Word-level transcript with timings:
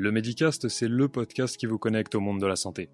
Le 0.00 0.12
Medicast, 0.12 0.68
c'est 0.68 0.86
le 0.86 1.08
podcast 1.08 1.56
qui 1.56 1.66
vous 1.66 1.76
connecte 1.76 2.14
au 2.14 2.20
monde 2.20 2.40
de 2.40 2.46
la 2.46 2.54
santé. 2.54 2.88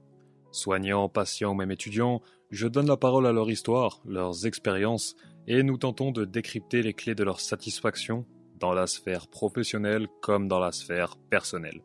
Soignants, 0.52 1.10
patients 1.10 1.50
ou 1.50 1.54
même 1.54 1.70
étudiants, 1.70 2.22
je 2.50 2.66
donne 2.66 2.86
la 2.86 2.96
parole 2.96 3.26
à 3.26 3.32
leur 3.32 3.50
histoire, 3.50 4.00
leurs 4.06 4.46
expériences, 4.46 5.14
et 5.46 5.62
nous 5.62 5.76
tentons 5.76 6.12
de 6.12 6.24
décrypter 6.24 6.80
les 6.80 6.94
clés 6.94 7.14
de 7.14 7.22
leur 7.22 7.40
satisfaction 7.40 8.24
dans 8.58 8.72
la 8.72 8.86
sphère 8.86 9.28
professionnelle 9.28 10.08
comme 10.22 10.48
dans 10.48 10.58
la 10.58 10.72
sphère 10.72 11.18
personnelle. 11.28 11.82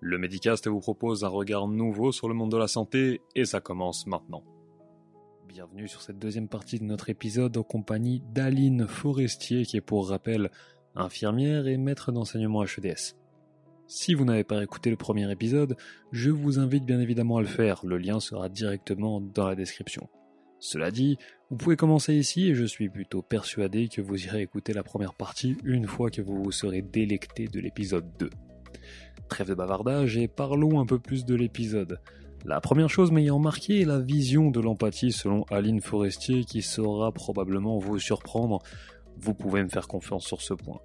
Le 0.00 0.18
Medicast 0.18 0.68
vous 0.68 0.80
propose 0.80 1.24
un 1.24 1.28
regard 1.28 1.66
nouveau 1.66 2.12
sur 2.12 2.28
le 2.28 2.34
monde 2.34 2.52
de 2.52 2.58
la 2.58 2.68
santé 2.68 3.22
et 3.34 3.46
ça 3.46 3.62
commence 3.62 4.06
maintenant. 4.06 4.44
Bienvenue 5.48 5.88
sur 5.88 6.02
cette 6.02 6.18
deuxième 6.18 6.48
partie 6.48 6.78
de 6.78 6.84
notre 6.84 7.08
épisode 7.08 7.56
en 7.56 7.62
compagnie 7.62 8.22
d'Aline 8.34 8.86
Forestier 8.86 9.64
qui 9.64 9.78
est 9.78 9.80
pour 9.80 10.10
rappel 10.10 10.50
infirmière 10.94 11.66
et 11.68 11.78
maître 11.78 12.12
d'enseignement 12.12 12.64
HEDS. 12.64 13.17
Si 13.90 14.12
vous 14.12 14.26
n'avez 14.26 14.44
pas 14.44 14.62
écouté 14.62 14.90
le 14.90 14.96
premier 14.96 15.32
épisode, 15.32 15.74
je 16.12 16.28
vous 16.28 16.58
invite 16.58 16.84
bien 16.84 17.00
évidemment 17.00 17.38
à 17.38 17.40
le 17.40 17.46
faire, 17.46 17.80
le 17.86 17.96
lien 17.96 18.20
sera 18.20 18.50
directement 18.50 19.22
dans 19.22 19.48
la 19.48 19.54
description. 19.54 20.10
Cela 20.58 20.90
dit, 20.90 21.16
vous 21.48 21.56
pouvez 21.56 21.76
commencer 21.76 22.14
ici 22.14 22.50
et 22.50 22.54
je 22.54 22.66
suis 22.66 22.90
plutôt 22.90 23.22
persuadé 23.22 23.88
que 23.88 24.02
vous 24.02 24.26
irez 24.26 24.42
écouter 24.42 24.74
la 24.74 24.82
première 24.82 25.14
partie 25.14 25.56
une 25.64 25.86
fois 25.86 26.10
que 26.10 26.20
vous 26.20 26.42
vous 26.42 26.52
serez 26.52 26.82
délecté 26.82 27.46
de 27.46 27.60
l'épisode 27.60 28.04
2. 28.18 28.28
Trêve 29.30 29.48
de 29.48 29.54
bavardage 29.54 30.18
et 30.18 30.28
parlons 30.28 30.80
un 30.80 30.86
peu 30.86 30.98
plus 30.98 31.24
de 31.24 31.34
l'épisode. 31.34 31.98
La 32.44 32.60
première 32.60 32.90
chose 32.90 33.10
m'ayant 33.10 33.38
marqué 33.38 33.80
est 33.80 33.86
la 33.86 34.00
vision 34.00 34.50
de 34.50 34.60
l'empathie 34.60 35.12
selon 35.12 35.44
Aline 35.44 35.80
Forestier 35.80 36.44
qui 36.44 36.60
saura 36.60 37.10
probablement 37.10 37.78
vous 37.78 37.98
surprendre. 37.98 38.58
Vous 39.16 39.32
pouvez 39.32 39.62
me 39.62 39.70
faire 39.70 39.88
confiance 39.88 40.26
sur 40.26 40.42
ce 40.42 40.52
point 40.52 40.80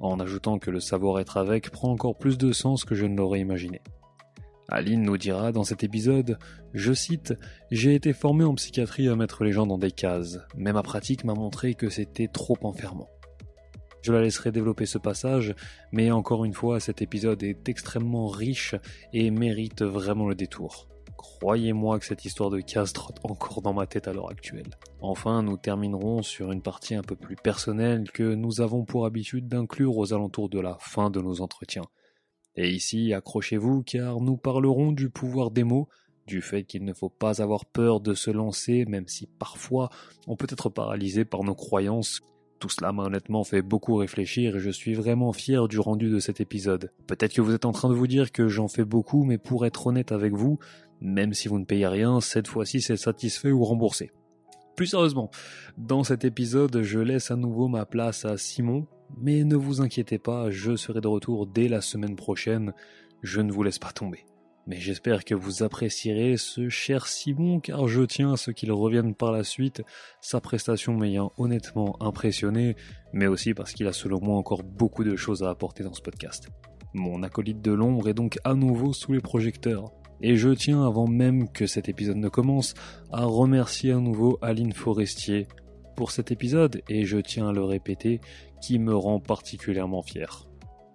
en 0.00 0.20
ajoutant 0.20 0.58
que 0.58 0.70
le 0.70 0.80
savoir-être 0.80 1.36
avec 1.36 1.70
prend 1.70 1.90
encore 1.90 2.16
plus 2.16 2.38
de 2.38 2.52
sens 2.52 2.84
que 2.84 2.94
je 2.94 3.06
ne 3.06 3.16
l'aurais 3.16 3.40
imaginé. 3.40 3.80
Aline 4.68 5.02
nous 5.02 5.18
dira 5.18 5.52
dans 5.52 5.64
cet 5.64 5.84
épisode, 5.84 6.38
je 6.72 6.92
cite, 6.92 7.34
J'ai 7.70 7.94
été 7.94 8.12
formé 8.12 8.44
en 8.44 8.54
psychiatrie 8.54 9.08
à 9.08 9.16
mettre 9.16 9.44
les 9.44 9.52
gens 9.52 9.66
dans 9.66 9.78
des 9.78 9.90
cases, 9.90 10.38
mais 10.56 10.72
ma 10.72 10.82
pratique 10.82 11.24
m'a 11.24 11.34
montré 11.34 11.74
que 11.74 11.90
c'était 11.90 12.28
trop 12.28 12.56
enfermant. 12.62 13.10
Je 14.02 14.12
la 14.12 14.20
laisserai 14.20 14.52
développer 14.52 14.86
ce 14.86 14.98
passage, 14.98 15.54
mais 15.92 16.10
encore 16.10 16.44
une 16.44 16.52
fois, 16.52 16.80
cet 16.80 17.00
épisode 17.00 17.42
est 17.42 17.68
extrêmement 17.68 18.28
riche 18.28 18.74
et 19.12 19.30
mérite 19.30 19.82
vraiment 19.82 20.28
le 20.28 20.34
détour. 20.34 20.88
Croyez-moi 21.24 21.98
que 21.98 22.04
cette 22.04 22.26
histoire 22.26 22.50
de 22.50 22.60
casse 22.60 22.92
trotte 22.92 23.18
encore 23.24 23.62
dans 23.62 23.72
ma 23.72 23.86
tête 23.86 24.08
à 24.08 24.12
l'heure 24.12 24.30
actuelle. 24.30 24.68
Enfin, 25.00 25.42
nous 25.42 25.56
terminerons 25.56 26.20
sur 26.20 26.52
une 26.52 26.60
partie 26.60 26.94
un 26.94 27.02
peu 27.02 27.16
plus 27.16 27.34
personnelle 27.34 28.10
que 28.12 28.34
nous 28.34 28.60
avons 28.60 28.84
pour 28.84 29.06
habitude 29.06 29.48
d'inclure 29.48 29.96
aux 29.96 30.12
alentours 30.12 30.50
de 30.50 30.60
la 30.60 30.76
fin 30.80 31.08
de 31.08 31.22
nos 31.22 31.40
entretiens. 31.40 31.86
Et 32.56 32.68
ici, 32.68 33.14
accrochez-vous 33.14 33.84
car 33.84 34.20
nous 34.20 34.36
parlerons 34.36 34.92
du 34.92 35.08
pouvoir 35.08 35.50
des 35.50 35.64
mots, 35.64 35.88
du 36.26 36.42
fait 36.42 36.64
qu'il 36.64 36.84
ne 36.84 36.92
faut 36.92 37.08
pas 37.08 37.40
avoir 37.40 37.64
peur 37.64 38.00
de 38.00 38.12
se 38.12 38.30
lancer, 38.30 38.84
même 38.84 39.08
si 39.08 39.26
parfois 39.26 39.88
on 40.26 40.36
peut 40.36 40.48
être 40.50 40.68
paralysé 40.68 41.24
par 41.24 41.42
nos 41.42 41.54
croyances. 41.54 42.20
Tout 42.58 42.68
cela 42.68 42.92
m'a 42.92 43.04
honnêtement 43.04 43.44
fait 43.44 43.62
beaucoup 43.62 43.96
réfléchir 43.96 44.56
et 44.56 44.60
je 44.60 44.70
suis 44.70 44.94
vraiment 44.94 45.32
fier 45.32 45.68
du 45.68 45.78
rendu 45.78 46.10
de 46.10 46.18
cet 46.18 46.40
épisode. 46.40 46.92
Peut-être 47.06 47.32
que 47.32 47.40
vous 47.40 47.54
êtes 47.54 47.64
en 47.64 47.72
train 47.72 47.88
de 47.88 47.94
vous 47.94 48.06
dire 48.06 48.30
que 48.30 48.48
j'en 48.48 48.68
fais 48.68 48.84
beaucoup, 48.84 49.24
mais 49.24 49.38
pour 49.38 49.66
être 49.66 49.86
honnête 49.86 50.12
avec 50.12 50.32
vous, 50.32 50.58
même 51.04 51.34
si 51.34 51.46
vous 51.48 51.58
ne 51.58 51.64
payez 51.64 51.86
rien, 51.86 52.20
cette 52.20 52.48
fois-ci 52.48 52.80
c'est 52.80 52.96
satisfait 52.96 53.52
ou 53.52 53.62
remboursé. 53.62 54.10
Plus 54.74 54.86
sérieusement, 54.86 55.30
dans 55.78 56.02
cet 56.02 56.24
épisode, 56.24 56.82
je 56.82 56.98
laisse 56.98 57.30
à 57.30 57.36
nouveau 57.36 57.68
ma 57.68 57.86
place 57.86 58.24
à 58.24 58.36
Simon, 58.36 58.88
mais 59.16 59.44
ne 59.44 59.54
vous 59.54 59.80
inquiétez 59.80 60.18
pas, 60.18 60.50
je 60.50 60.74
serai 60.74 61.00
de 61.00 61.06
retour 61.06 61.46
dès 61.46 61.68
la 61.68 61.80
semaine 61.80 62.16
prochaine, 62.16 62.72
je 63.22 63.40
ne 63.40 63.52
vous 63.52 63.62
laisse 63.62 63.78
pas 63.78 63.92
tomber. 63.92 64.24
Mais 64.66 64.80
j'espère 64.80 65.26
que 65.26 65.34
vous 65.34 65.62
apprécierez 65.62 66.38
ce 66.38 66.70
cher 66.70 67.06
Simon 67.06 67.60
car 67.60 67.86
je 67.86 68.02
tiens 68.02 68.32
à 68.32 68.36
ce 68.38 68.50
qu'il 68.50 68.72
revienne 68.72 69.14
par 69.14 69.30
la 69.30 69.44
suite, 69.44 69.82
sa 70.22 70.40
prestation 70.40 70.96
m'ayant 70.96 71.32
honnêtement 71.36 72.02
impressionné, 72.02 72.74
mais 73.12 73.26
aussi 73.26 73.52
parce 73.52 73.74
qu'il 73.74 73.86
a 73.86 73.92
selon 73.92 74.20
moi 74.22 74.38
encore 74.38 74.62
beaucoup 74.62 75.04
de 75.04 75.16
choses 75.16 75.42
à 75.42 75.50
apporter 75.50 75.84
dans 75.84 75.92
ce 75.92 76.00
podcast. 76.00 76.48
Mon 76.94 77.22
acolyte 77.22 77.60
de 77.60 77.72
l'ombre 77.72 78.08
est 78.08 78.14
donc 78.14 78.38
à 78.44 78.54
nouveau 78.54 78.94
sous 78.94 79.12
les 79.12 79.20
projecteurs. 79.20 79.92
Et 80.20 80.36
je 80.36 80.50
tiens, 80.50 80.86
avant 80.86 81.06
même 81.06 81.48
que 81.50 81.66
cet 81.66 81.88
épisode 81.88 82.16
ne 82.16 82.28
commence, 82.28 82.74
à 83.12 83.24
remercier 83.24 83.92
à 83.92 83.98
nouveau 83.98 84.38
Aline 84.42 84.72
Forestier 84.72 85.46
pour 85.96 86.10
cet 86.10 86.30
épisode, 86.32 86.82
et 86.88 87.04
je 87.04 87.18
tiens 87.18 87.48
à 87.48 87.52
le 87.52 87.64
répéter, 87.64 88.20
qui 88.60 88.78
me 88.78 88.94
rend 88.96 89.20
particulièrement 89.20 90.02
fier. 90.02 90.48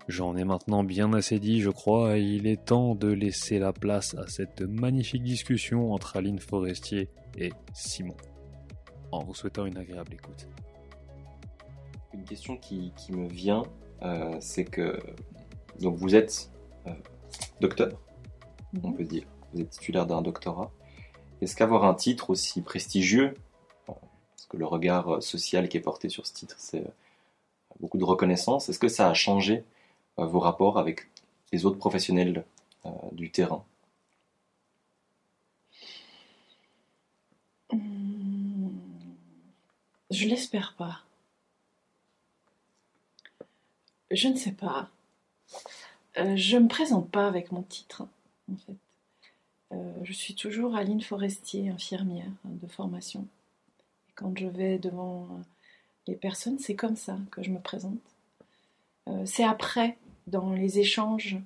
J'en 0.08 0.36
ai 0.36 0.44
maintenant 0.44 0.84
bien 0.84 1.14
assez 1.14 1.38
dit, 1.38 1.62
je 1.62 1.70
crois, 1.70 2.18
et 2.18 2.24
il 2.24 2.48
est 2.48 2.66
temps 2.66 2.96
de 2.96 3.10
laisser 3.10 3.60
la 3.60 3.72
place 3.72 4.16
à 4.16 4.28
cette 4.28 4.62
magnifique 4.62 5.24
discussion 5.24 5.94
entre 5.94 6.18
Aline 6.18 6.40
Forestier 6.40 7.10
et 7.38 7.52
Simon. 7.74 8.18
En 9.12 9.24
vous 9.24 9.36
souhaitant 9.36 9.68
une 9.68 9.78
agréable 9.78 10.14
écoute. 10.14 10.48
Une 12.14 12.24
question 12.24 12.58
qui, 12.58 12.92
me 13.12 13.28
vient, 13.28 13.64
euh, 14.02 14.36
c'est 14.40 14.66
que 14.66 15.00
donc 15.80 15.96
vous 15.98 16.16
êtes 16.16 16.50
euh, 16.88 16.92
docteur, 17.62 17.92
on 18.84 18.92
peut 18.92 19.04
dire. 19.04 19.26
Vous 19.54 19.62
êtes 19.62 19.70
titulaire 19.70 20.06
d'un 20.06 20.22
doctorat. 20.22 20.72
Est-ce 21.42 21.56
qu'avoir 21.56 21.86
un 21.86 21.94
titre 21.94 22.30
aussi 22.30 22.62
prestigieux, 22.62 23.36
parce 23.86 24.48
que 24.50 24.58
le 24.58 24.66
regard 24.66 25.24
social 25.24 25.70
qui 25.70 25.78
est 25.78 25.82
porté 25.82 26.10
sur 26.10 26.28
ce 26.28 26.34
titre, 26.34 26.56
c'est 26.58 26.86
euh, 26.86 26.92
beaucoup 27.80 27.98
de 27.98 28.04
reconnaissance, 28.04 28.70
est-ce 28.70 28.80
que 28.80 28.90
ça 28.90 29.10
a 29.10 29.14
changé 29.14 29.64
euh, 30.20 30.26
vos 30.26 30.40
rapports 30.40 30.78
avec 30.78 31.10
les 31.52 31.66
autres 31.66 31.78
professionnels 31.78 32.46
euh, 32.86 32.90
du 33.14 33.32
terrain? 33.32 33.64
Hmm. 37.72 38.70
Je 40.12 40.28
l'espère 40.28 40.76
pas. 40.76 41.04
Je 44.12 44.28
ne 44.28 44.36
sais 44.36 44.52
pas. 44.52 44.90
je 46.16 46.58
ne 46.58 46.64
me 46.64 46.68
présente 46.68 47.10
pas 47.12 47.28
avec 47.28 47.52
mon 47.52 47.62
titre 47.62 48.08
en 48.52 48.58
fait. 48.58 48.76
Euh, 49.72 49.94
je 50.04 50.14
suis 50.14 50.36
toujours 50.36 50.76
Aline 50.76 51.02
Forestier, 51.02 51.70
infirmière 51.70 52.32
de 52.46 52.68
formation. 52.68 53.28
Et 54.10 54.14
quand 54.16 54.38
je 54.38 54.48
vais 54.48 54.80
devant 54.80 55.28
les 56.08 56.16
personnes, 56.16 56.60
c'est 56.60 56.76
comme 56.76 56.96
ça 56.96 57.18
que 57.32 57.44
je 57.44 57.52
me 57.52 57.60
présente. 57.60 58.00
Euh, 59.08 59.26
c'est 59.26 59.44
après, 59.44 59.98
dans 60.28 60.52
les 60.54 60.80
échanges, 60.80 61.38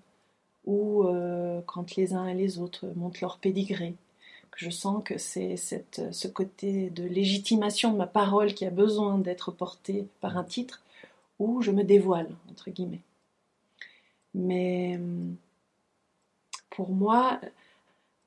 ou 0.65 1.03
euh, 1.03 1.61
quand 1.65 1.95
les 1.95 2.13
uns 2.13 2.27
et 2.27 2.33
les 2.33 2.59
autres 2.59 2.87
montent 2.95 3.19
leur 3.19 3.37
pédigré, 3.37 3.95
que 4.51 4.59
je 4.59 4.69
sens 4.69 5.03
que 5.03 5.17
c'est 5.17 5.57
ce 5.57 6.27
côté 6.27 6.91
de 6.91 7.03
légitimation 7.03 7.91
de 7.91 7.97
ma 7.97 8.07
parole 8.07 8.53
qui 8.53 8.65
a 8.65 8.69
besoin 8.69 9.17
d'être 9.17 9.51
porté 9.51 10.07
par 10.21 10.37
un 10.37 10.43
titre, 10.43 10.81
où 11.39 11.61
je 11.61 11.71
me 11.71 11.83
dévoile, 11.83 12.29
entre 12.49 12.69
guillemets. 12.69 13.01
Mais 14.35 14.97
hum, 14.97 15.35
pour 16.73 16.89
moi, 16.89 17.39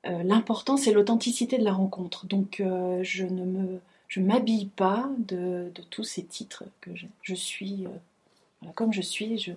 euh, 0.05 0.23
l'important, 0.23 0.77
c'est 0.77 0.93
l'authenticité 0.93 1.57
de 1.57 1.65
la 1.65 1.73
rencontre. 1.73 2.25
Donc, 2.25 2.61
euh, 2.61 3.03
je 3.03 3.25
ne 3.25 3.43
me, 3.43 3.81
je 4.07 4.21
m'habille 4.21 4.67
pas 4.67 5.09
de, 5.19 5.71
tous 5.89 6.05
ces 6.05 6.23
titres 6.23 6.63
que 6.79 6.91
je 7.21 7.35
suis 7.35 7.85
euh, 7.85 8.69
comme 8.73 8.93
je 8.93 9.01
suis. 9.01 9.53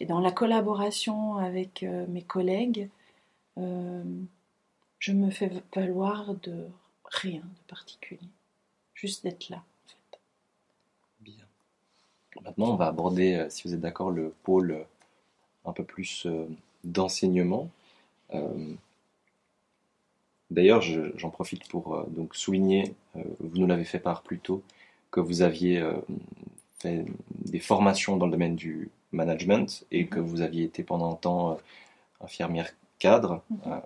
Et 0.00 0.06
dans 0.06 0.20
la 0.20 0.30
collaboration 0.30 1.38
avec 1.38 1.84
mes 2.08 2.22
collègues, 2.22 2.90
je 3.56 5.12
me 5.12 5.30
fais 5.30 5.50
valoir 5.74 6.34
de 6.42 6.66
rien 7.04 7.40
de 7.40 7.66
particulier, 7.66 8.28
juste 8.94 9.24
d'être 9.24 9.48
là. 9.48 9.56
En 9.56 9.88
fait. 9.88 10.20
Bien. 11.20 11.44
Maintenant, 12.44 12.72
on 12.72 12.76
va 12.76 12.86
aborder, 12.86 13.46
si 13.48 13.66
vous 13.66 13.74
êtes 13.74 13.80
d'accord, 13.80 14.10
le 14.10 14.34
pôle 14.42 14.84
un 15.64 15.72
peu 15.72 15.82
plus 15.82 16.28
d'enseignement. 16.84 17.70
Euh, 18.34 18.74
d'ailleurs, 20.50 20.82
j'en 20.82 21.30
profite 21.30 21.68
pour 21.68 21.94
euh, 21.94 22.04
donc 22.08 22.34
souligner, 22.34 22.94
euh, 23.16 23.22
vous 23.40 23.58
nous 23.58 23.66
l'avez 23.66 23.84
fait 23.84 23.98
part 23.98 24.22
plus 24.22 24.38
tôt, 24.38 24.62
que 25.10 25.20
vous 25.20 25.42
aviez 25.42 25.82
fait 26.78 27.06
des 27.30 27.60
formations 27.60 28.16
dans 28.16 28.26
le 28.26 28.32
domaine 28.32 28.56
du 28.56 28.90
management 29.12 29.86
et 29.90 30.06
que 30.06 30.20
vous 30.20 30.42
aviez 30.42 30.64
été 30.64 30.82
pendant 30.82 31.12
un 31.12 31.14
temps 31.14 31.58
infirmière 32.20 32.70
cadre 32.98 33.42
mhm. 33.48 33.80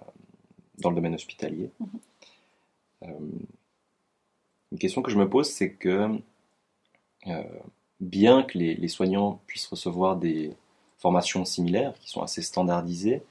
dans 0.79 0.91
le 0.91 0.97
domaine 0.97 1.15
hospitalier. 1.15 1.71
Mhm. 1.79 3.47
une 4.73 4.79
question 4.79 5.03
que 5.03 5.11
je 5.13 5.19
me 5.19 5.29
pose, 5.29 5.49
c'est 5.49 5.73
que 5.73 6.19
bien 8.01 8.43
que 8.43 8.59
les, 8.59 8.89
soignants 8.89 9.41
puissent 9.47 9.67
recevoir 9.67 10.17
des 10.17 10.53
formations 10.99 11.45
similaires 11.45 11.95
qui 12.01 12.11
sont 12.11 12.23
assez 12.23 12.43
standardisées, 12.43 13.23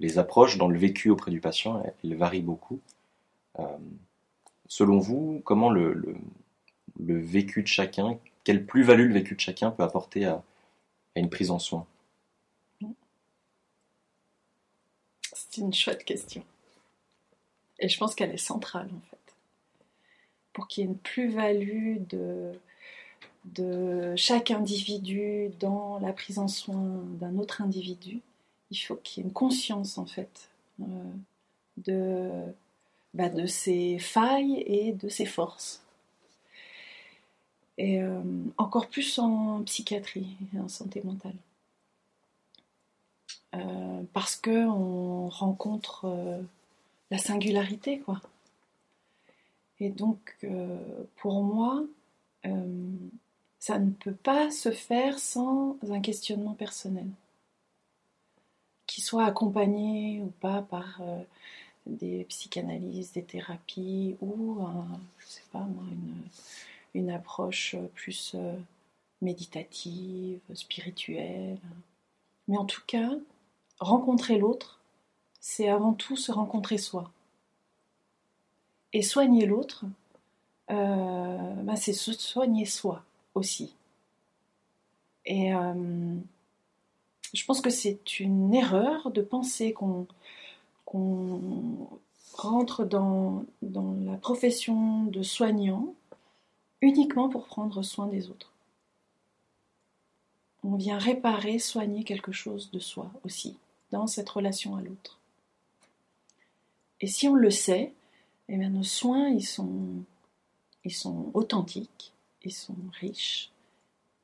les 0.00 0.18
approches 0.18 0.56
dans 0.56 0.68
le 0.68 0.78
vécu 0.78 1.10
auprès 1.10 1.30
du 1.30 1.40
patient, 1.40 1.82
elles, 2.02 2.16
varient 2.16 2.42
beaucoup. 2.42 2.80
Euh, 3.58 3.64
selon 4.66 4.98
vous, 4.98 5.42
comment 5.44 5.70
le, 5.70 6.16
vécu 6.98 7.62
de 7.62 7.68
chacun, 7.68 8.18
quelle 8.44 8.64
plus-value 8.64 9.08
le 9.08 9.14
vécu 9.14 9.34
de 9.34 9.40
chacun 9.40 9.70
peut 9.70 9.82
apporter 9.82 10.24
à, 10.24 10.42
une 11.16 11.28
prise 11.28 11.50
en 11.50 11.58
soin? 11.58 11.86
C'est 15.32 15.60
une 15.60 15.74
chouette 15.74 16.04
question. 16.04 16.44
Et 17.78 17.88
je 17.88 17.98
pense 17.98 18.14
qu'elle 18.14 18.30
est 18.30 18.36
centrale 18.38 18.88
en 18.96 19.00
fait. 19.10 19.16
Pour 20.52 20.68
qu'il 20.68 20.84
y 20.84 20.86
ait 20.86 20.90
une 20.90 20.98
plus-value 20.98 21.98
de 23.44 24.14
chaque 24.16 24.50
individu 24.50 25.50
dans 25.58 25.98
la 25.98 26.12
prise 26.12 26.38
en 26.38 26.48
soin 26.48 27.02
d'un 27.18 27.36
autre 27.36 27.60
individu, 27.62 28.20
il 28.70 28.76
faut 28.76 28.96
qu'il 28.96 29.22
y 29.22 29.26
ait 29.26 29.28
une 29.28 29.34
conscience 29.34 29.98
en 29.98 30.06
fait 30.06 30.50
euh, 30.80 30.84
de, 31.78 32.30
bah, 33.14 33.28
de 33.28 33.46
ses 33.46 33.98
failles 33.98 34.62
et 34.66 34.92
de 34.92 35.08
ses 35.08 35.26
forces. 35.26 35.82
Et 37.78 38.02
euh, 38.02 38.22
encore 38.58 38.88
plus 38.88 39.18
en 39.18 39.62
psychiatrie 39.62 40.36
et 40.54 40.60
en 40.60 40.68
santé 40.68 41.00
mentale. 41.04 41.34
Euh, 43.54 44.02
parce 44.12 44.36
que 44.36 44.66
on 44.66 45.28
rencontre 45.28 46.40
la 47.10 47.18
singularité, 47.18 47.98
quoi. 48.00 48.20
Et 49.80 49.88
donc, 49.88 50.36
pour 51.16 51.42
moi, 51.42 51.82
ça 53.58 53.78
ne 53.78 53.90
peut 53.90 54.14
pas 54.14 54.50
se 54.50 54.70
faire 54.70 55.18
sans 55.18 55.78
un 55.90 56.00
questionnement 56.00 56.52
personnel, 56.52 57.06
qui 58.90 59.00
soit 59.00 59.24
accompagné 59.24 60.20
ou 60.20 60.32
pas 60.40 60.62
par 60.62 60.98
euh, 61.00 61.22
des 61.86 62.24
psychanalyses, 62.24 63.12
des 63.12 63.22
thérapies 63.22 64.16
ou, 64.20 64.58
sais 65.24 65.44
pas 65.52 65.60
moi, 65.60 65.84
une, 66.94 67.10
approche 67.10 67.76
plus 67.94 68.32
euh, 68.34 68.56
méditative, 69.22 70.40
spirituelle. 70.54 71.56
Mais 72.48 72.58
en 72.58 72.64
tout 72.64 72.82
cas, 72.84 73.12
rencontrer 73.78 74.38
l'autre, 74.38 74.80
c'est 75.38 75.68
avant 75.68 75.92
tout 75.92 76.16
se 76.16 76.32
rencontrer 76.32 76.76
soi. 76.76 77.12
Et 78.92 79.02
soigner 79.02 79.46
l'autre, 79.46 79.84
euh, 80.72 81.52
bah, 81.62 81.76
c'est 81.76 81.92
se 81.92 82.12
soigner 82.12 82.66
soi 82.66 83.04
aussi. 83.36 83.72
Et 85.26 85.54
euh, 85.54 86.16
je 87.32 87.44
pense 87.44 87.60
que 87.60 87.70
c'est 87.70 88.18
une 88.20 88.54
erreur 88.54 89.10
de 89.10 89.22
penser 89.22 89.72
qu'on 89.72 90.06
rentre 92.34 92.84
dans, 92.84 93.44
la 93.62 94.16
profession 94.16 95.04
de 95.04 95.22
soignant 95.22 95.94
uniquement 96.80 97.28
pour 97.28 97.46
prendre 97.46 97.82
soin 97.82 98.06
des 98.06 98.30
autres. 98.30 98.52
On 100.62 100.76
vient 100.76 100.98
réparer, 100.98 101.58
soigner 101.58 102.04
quelque 102.04 102.32
chose 102.32 102.70
de 102.70 102.78
soi 102.78 103.10
aussi, 103.24 103.56
dans 103.90 104.06
cette 104.06 104.28
relation 104.28 104.76
à 104.76 104.82
l'autre. 104.82 105.18
Et 107.00 107.06
si 107.06 107.28
on 107.28 107.34
le 107.34 107.50
sait, 107.50 107.94
eh 108.48 108.56
bien 108.56 108.70
nos 108.70 108.82
soins, 108.82 109.28
ils 109.28 109.44
sont 109.44 110.04
authentiques, 111.32 112.12
ils 112.42 112.52
sont 112.52 112.76
riches, 113.00 113.50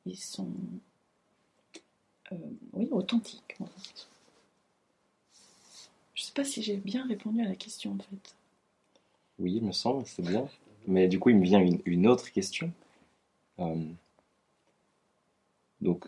ils 0.04 0.18
sont 0.18 0.50
euh, 2.32 2.36
oui, 2.72 2.88
authentiques. 2.90 3.56
Je 6.14 6.22
ne 6.22 6.26
sais 6.26 6.32
pas 6.32 6.44
si 6.44 6.62
j'ai 6.62 6.76
bien 6.76 7.06
répondu 7.06 7.40
à 7.42 7.48
la 7.48 7.56
question 7.56 7.92
en 7.92 7.98
fait. 7.98 8.34
Oui, 9.38 9.54
il 9.56 9.64
me 9.64 9.72
semble, 9.72 10.06
c'est 10.06 10.22
bien. 10.22 10.48
Mais 10.86 11.08
du 11.08 11.18
coup, 11.18 11.30
il 11.30 11.36
me 11.36 11.44
vient 11.44 11.60
une, 11.60 12.06
autre 12.06 12.30
question. 12.30 12.72
Euh, 13.58 13.84
donc, 15.80 16.06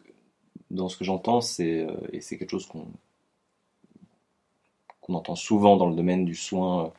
dans 0.71 0.89
ce 0.89 0.97
que 0.97 1.05
j'entends, 1.05 1.41
c'est 1.41 1.83
euh, 1.83 1.95
et 2.13 2.21
c'est 2.21 2.39
quelque 2.39 2.51
chose 2.51 2.67
qu'on 2.67 2.87
entend 5.09 5.37
souvent 5.37 5.77
dans 5.77 5.89
le 5.89 5.95
domaine 5.95 6.25
du 6.25 6.35
soin 6.35 6.93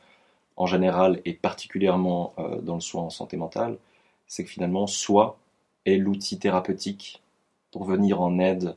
en 0.56 0.66
général 0.66 1.20
et 1.24 1.32
particulièrement 1.32 2.34
dans 2.62 2.74
le 2.74 2.80
soin 2.80 3.04
en 3.04 3.10
santé 3.10 3.36
mentale, 3.38 3.78
c'est 4.26 4.44
que 4.44 4.50
finalement, 4.50 4.86
soi 4.86 5.38
est 5.86 5.96
l'outil 5.96 6.38
thérapeutique 6.38 7.22
pour 7.70 7.84
venir 7.84 8.20
en 8.20 8.38
aide 8.38 8.76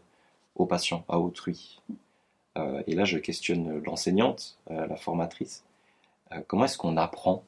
aux 0.55 0.65
patients, 0.65 1.03
à 1.07 1.19
autrui. 1.19 1.81
Euh, 2.57 2.83
et 2.87 2.95
là, 2.95 3.05
je 3.05 3.17
questionne 3.17 3.79
l'enseignante, 3.83 4.57
euh, 4.69 4.87
la 4.87 4.95
formatrice. 4.95 5.63
Euh, 6.31 6.41
comment 6.47 6.65
est-ce 6.65 6.77
qu'on 6.77 6.97
apprend 6.97 7.43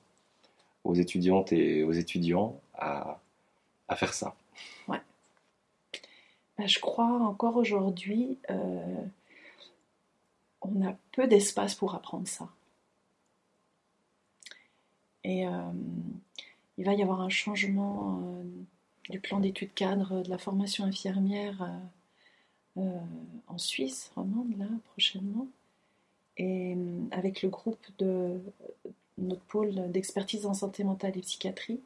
aux 0.84 0.96
étudiantes 0.96 1.52
et 1.52 1.84
aux 1.84 1.92
étudiants 1.92 2.60
à, 2.74 3.20
faire 3.96 4.14
ça? 4.14 4.36
Ouais. 4.88 5.02
Ben, 6.58 6.68
je 6.68 6.80
crois 6.80 7.06
encore 7.06 7.56
aujourd'hui, 7.58 8.38
on 10.62 10.86
a 10.86 10.96
peu 11.12 11.28
d'espace 11.28 11.76
pour 11.76 11.96
apprendre 11.96 12.28
ça. 12.28 12.50
Et 15.24 15.46
il 16.78 16.86
va 16.86 16.94
y 16.94 17.02
avoir 17.02 17.22
un 17.22 17.30
changement 17.30 18.22
du 19.10 19.20
plan 19.20 19.40
d'études 19.40 19.74
cadre 19.74 20.22
de 20.22 20.30
la 20.30 20.38
formation 20.38 20.86
infirmière 20.86 21.68
euh, 22.78 22.82
euh, 22.82 23.00
en 23.48 23.58
Suisse 23.58 24.12
romande, 24.16 24.58
là, 24.58 24.68
prochainement. 24.92 25.48
Et 26.38 26.76
avec 27.12 27.42
le 27.42 27.50
groupe 27.50 27.86
de 27.98 28.42
notre 29.18 29.44
pôle 29.44 29.92
d'expertise 29.92 30.46
en 30.46 30.54
santé 30.54 30.84
mentale 30.84 31.18
et 31.18 31.22
psychiatrie, 31.22 31.80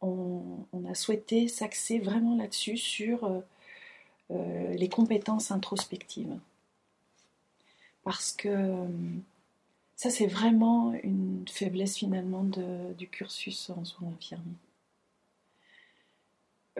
on, 0.00 0.66
a 0.88 0.94
souhaité 0.94 1.48
s'axer 1.48 1.98
vraiment 1.98 2.36
là-dessus 2.36 2.76
sur 2.76 3.42
les 4.30 4.88
compétences 4.88 5.50
introspectives. 5.50 6.38
Parce 8.04 8.32
que 8.32 8.86
ça, 9.96 10.10
c'est 10.10 10.26
vraiment 10.26 10.94
une 11.02 11.44
faiblesse 11.48 11.96
finalement 11.98 12.44
du 12.96 13.08
cursus 13.08 13.70
en 13.70 13.84
soins 13.84 14.08
infirmiers. 14.08 14.56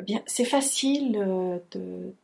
Bien, 0.02 0.22
c'est 0.26 0.44
facile 0.44 1.16
euh, 1.16 1.60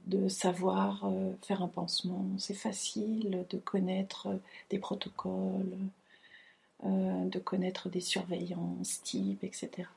de, 0.07 0.29
savoir 0.29 1.05
euh, 1.05 1.33
faire 1.43 1.63
un 1.63 1.69
pansement, 1.69 2.27
c'est 2.37 2.55
facile 2.55 3.47
de 3.49 3.59
connaître 3.59 4.29
des 4.71 4.79
protocoles, 4.79 5.79
euh, 6.85 7.25
de 7.27 7.39
connaître 7.39 7.89
des 7.89 8.01
surveillances 8.01 9.03
types, 9.03 9.45
etc. 9.45 9.89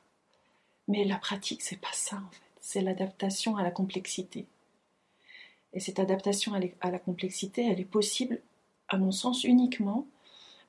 Mais 0.86 1.04
la 1.04 1.16
pratique, 1.16 1.62
c'est 1.62 1.80
pas 1.80 1.92
ça 1.92 2.16
en 2.16 2.30
fait. 2.30 2.40
C'est 2.60 2.80
l'adaptation 2.80 3.56
à 3.56 3.62
la 3.64 3.72
complexité. 3.72 4.46
Et 5.72 5.80
cette 5.80 5.98
adaptation 5.98 6.52
à 6.80 6.90
la 6.90 6.98
complexité, 7.00 7.66
elle 7.66 7.80
est 7.80 7.84
possible, 7.84 8.40
à 8.88 8.96
mon 8.96 9.10
sens, 9.10 9.42
uniquement 9.42 10.06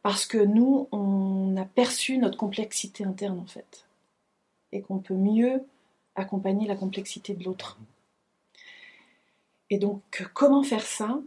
parce 0.02 0.26
que 0.28 0.38
nous, 0.38 0.88
on 0.92 1.58
a 1.58 1.66
perçu 1.66 2.20
notre 2.20 2.38
complexité 2.38 3.04
interne 3.04 3.40
en 3.40 3.46
fait, 3.48 3.88
et 4.72 4.82
qu'on 4.82 5.00
peut 5.00 5.16
mieux 5.16 5.64
accompagner 6.16 6.68
la 6.68 6.76
complexité 6.76 7.34
de 7.34 7.44
l'autre. 7.44 7.78
Et 9.70 9.78
donc, 9.78 10.28
comment 10.34 10.64
faire 10.64 10.86
ça 10.86 11.20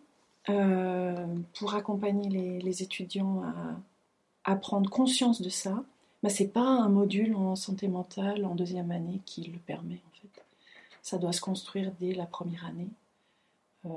euh, 0.49 1.27
pour 1.59 1.75
accompagner 1.75 2.61
les, 2.61 2.83
étudiants 2.83 3.43
à, 4.45 4.57
prendre 4.57 4.89
conscience 4.89 5.43
de 5.43 5.49
ça? 5.49 5.83
Ben, 6.23 6.29
Ce 6.29 6.43
n'est 6.43 6.49
pas 6.49 6.67
un 6.67 6.89
module 6.89 7.35
en 7.35 7.57
santé 7.57 7.89
mentale 7.89 8.45
en 8.45 8.55
deuxième 8.55 8.91
année 8.91 9.21
qui 9.27 9.43
le 9.43 9.59
permet 9.59 10.01
en 10.07 10.21
fait. 10.21 10.45
Ça 11.03 11.19
doit 11.19 11.33
se 11.33 11.41
construire 11.41 11.93
dès 12.01 12.15
la 12.15 12.27
première 12.27 12.65
année. 12.67 12.89
Euh, 13.87 13.89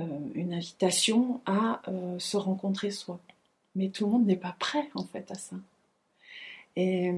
euh, 0.00 0.18
une 0.34 0.54
invitation 0.54 1.40
à 1.46 1.82
se 2.18 2.36
rencontrer 2.36 2.90
soi. 2.90 3.18
Mais 3.74 3.90
tout 3.90 4.06
le 4.06 4.12
monde 4.12 4.26
n'est 4.26 4.36
pas 4.36 4.56
prêt 4.58 4.88
en 4.94 5.04
fait 5.04 5.30
à 5.30 5.34
ça. 5.34 5.56
Et 6.76 7.12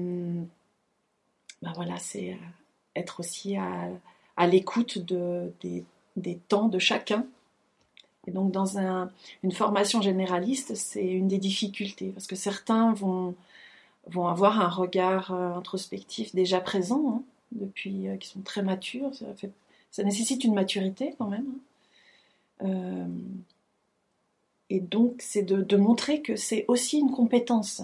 ben 1.61 1.71
voilà, 1.75 1.97
c'est 1.97 2.37
être 2.95 3.19
aussi 3.19 3.55
à, 3.57 4.47
l'écoute 4.47 4.97
de, 4.97 5.53
des, 6.15 6.37
temps 6.47 6.67
de 6.67 6.79
chacun. 6.79 7.25
Et 8.27 8.31
donc 8.31 8.51
dans 8.51 8.77
une 9.43 9.51
formation 9.51 10.01
généraliste, 10.01 10.75
c'est 10.75 11.07
une 11.07 11.27
des 11.27 11.37
difficultés, 11.37 12.09
parce 12.09 12.27
que 12.27 12.35
certains 12.35 12.93
vont, 12.93 13.35
avoir 14.15 14.59
un 14.59 14.69
regard 14.69 15.31
introspectif 15.31 16.33
déjà 16.35 16.59
présent, 16.59 17.15
hein, 17.15 17.23
depuis 17.51 18.07
qu'ils 18.19 18.31
sont 18.31 18.41
très 18.41 18.63
matures. 18.63 19.13
Ça, 19.13 19.25
ça, 19.91 20.03
nécessite 20.03 20.43
une 20.43 20.53
maturité 20.53 21.15
quand 21.17 21.27
même. 21.27 21.45
Hein. 21.47 21.59
Euh, 22.63 23.07
et 24.69 24.79
donc, 24.79 25.15
c'est 25.19 25.43
de, 25.43 25.77
montrer 25.77 26.21
que 26.21 26.35
c'est 26.35 26.65
aussi 26.67 26.99
une 26.99 27.11
compétence. 27.11 27.81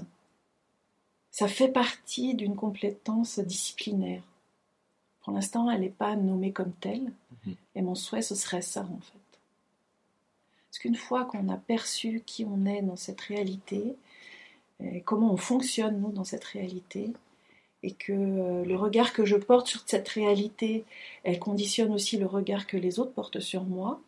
Ça 1.38 1.48
fait 1.48 1.68
partie 1.68 2.34
d'une 2.34 2.56
compétence 2.56 3.38
disciplinaire. 3.38 4.24
Pour 5.22 5.34
l'instant, 5.34 5.70
elle 5.70 5.82
n'est 5.82 5.90
pas 5.90 6.16
nommée 6.16 6.52
comme 6.52 6.72
telle. 6.72 7.14
Mhm. 7.46 7.56
Et 7.76 7.84
mon 7.84 7.94
souhait, 7.94 8.24
ce 8.24 8.34
serait 8.34 8.64
ça, 8.64 8.82
en 8.82 9.00
fait. 9.00 9.40
Parce 10.66 10.80
qu'une 10.80 10.96
fois 10.96 11.26
qu'on 11.26 11.48
a 11.50 11.58
perçu 11.58 12.24
qui 12.26 12.44
on 12.44 12.66
est 12.66 12.82
dans 12.82 12.96
cette 12.96 13.22
réalité, 13.22 13.96
et 14.84 15.02
comment 15.02 15.32
on 15.32 15.38
fonctionne, 15.38 16.02
nous, 16.02 16.12
dans 16.12 16.24
cette 16.24 16.44
réalité, 16.44 17.14
et 17.84 17.92
que 17.92 18.14
euh, 18.14 18.66
le 18.66 18.76
regard 18.76 19.14
que 19.14 19.24
je 19.24 19.36
porte 19.36 19.68
sur 19.68 19.84
cette 19.86 20.10
réalité, 20.10 20.86
elle 21.24 21.38
conditionne 21.38 21.94
aussi 21.94 22.18
le 22.18 22.26
regard 22.26 22.66
que 22.66 22.78
les 22.78 22.98
autres 22.98 23.14
portent 23.14 23.42
sur 23.42 23.64
moi, 23.64 24.02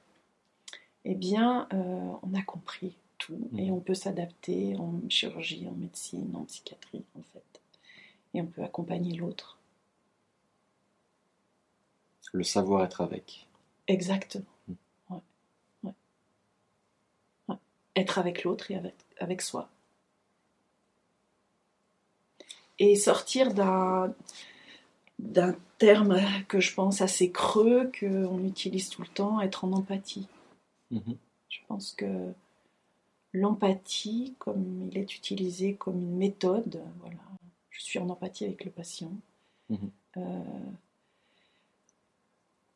eh 1.05 1.13
bien, 1.13 1.67
euh, 1.73 2.11
on 2.23 2.33
a 2.33 2.41
compris 2.41 2.95
tout. 3.29 3.49
Et 3.57 3.65
Mhm. 3.65 3.73
on 3.73 3.79
peut 3.79 3.93
s'adapter 3.93 4.75
en 4.77 5.01
chirurgie, 5.09 5.67
en 5.67 5.73
médecine, 5.75 6.35
en 6.35 6.43
psychiatrie, 6.45 7.03
en 7.17 7.21
fait. 7.33 7.61
Et 8.33 8.41
on 8.41 8.45
peut 8.47 8.63
accompagner 8.63 9.15
l'autre. 9.15 9.57
Le 12.33 12.43
savoir 12.43 12.83
être 12.83 13.01
avec. 13.01 13.47
Exactement. 13.87 14.45
Mhm. 14.67 14.75
Ouais. 15.09 15.17
Ouais. 15.83 15.93
Ouais. 17.47 17.55
Être 17.95 18.19
avec 18.19 18.43
l'autre 18.43 18.69
et 18.71 18.75
avec, 18.75 18.93
avec 19.19 19.41
soi. 19.41 19.69
Et 22.79 22.95
sortir 22.95 23.53
d'un 23.53 24.13
d'un 25.19 25.53
terme 25.79 26.21
que 26.47 26.61
je 26.61 26.73
pense 26.73 27.01
assez 27.01 27.29
creux, 27.29 27.91
qu'on 27.99 28.41
utilise 28.45 28.89
tout 28.89 29.01
le 29.01 29.07
temps, 29.09 29.41
être 29.41 29.65
en 29.65 29.73
empathie. 29.73 30.27
Mhm. 30.91 31.17
Je 31.49 31.59
pense 31.67 31.91
que 31.91 32.31
l'empathie, 33.33 34.35
comme 34.39 34.89
il 34.91 34.97
est 34.97 35.15
utilisé 35.15 35.75
comme 35.75 35.99
une 35.99 36.17
méthode, 36.17 36.81
voilà, 36.99 37.17
je 37.69 37.81
suis 37.81 37.99
en 37.99 38.09
empathie 38.09 38.45
avec 38.45 38.65
le 38.65 38.71
patient. 38.71 39.11
Mhm. 39.69 39.91
Euh, 40.17 40.43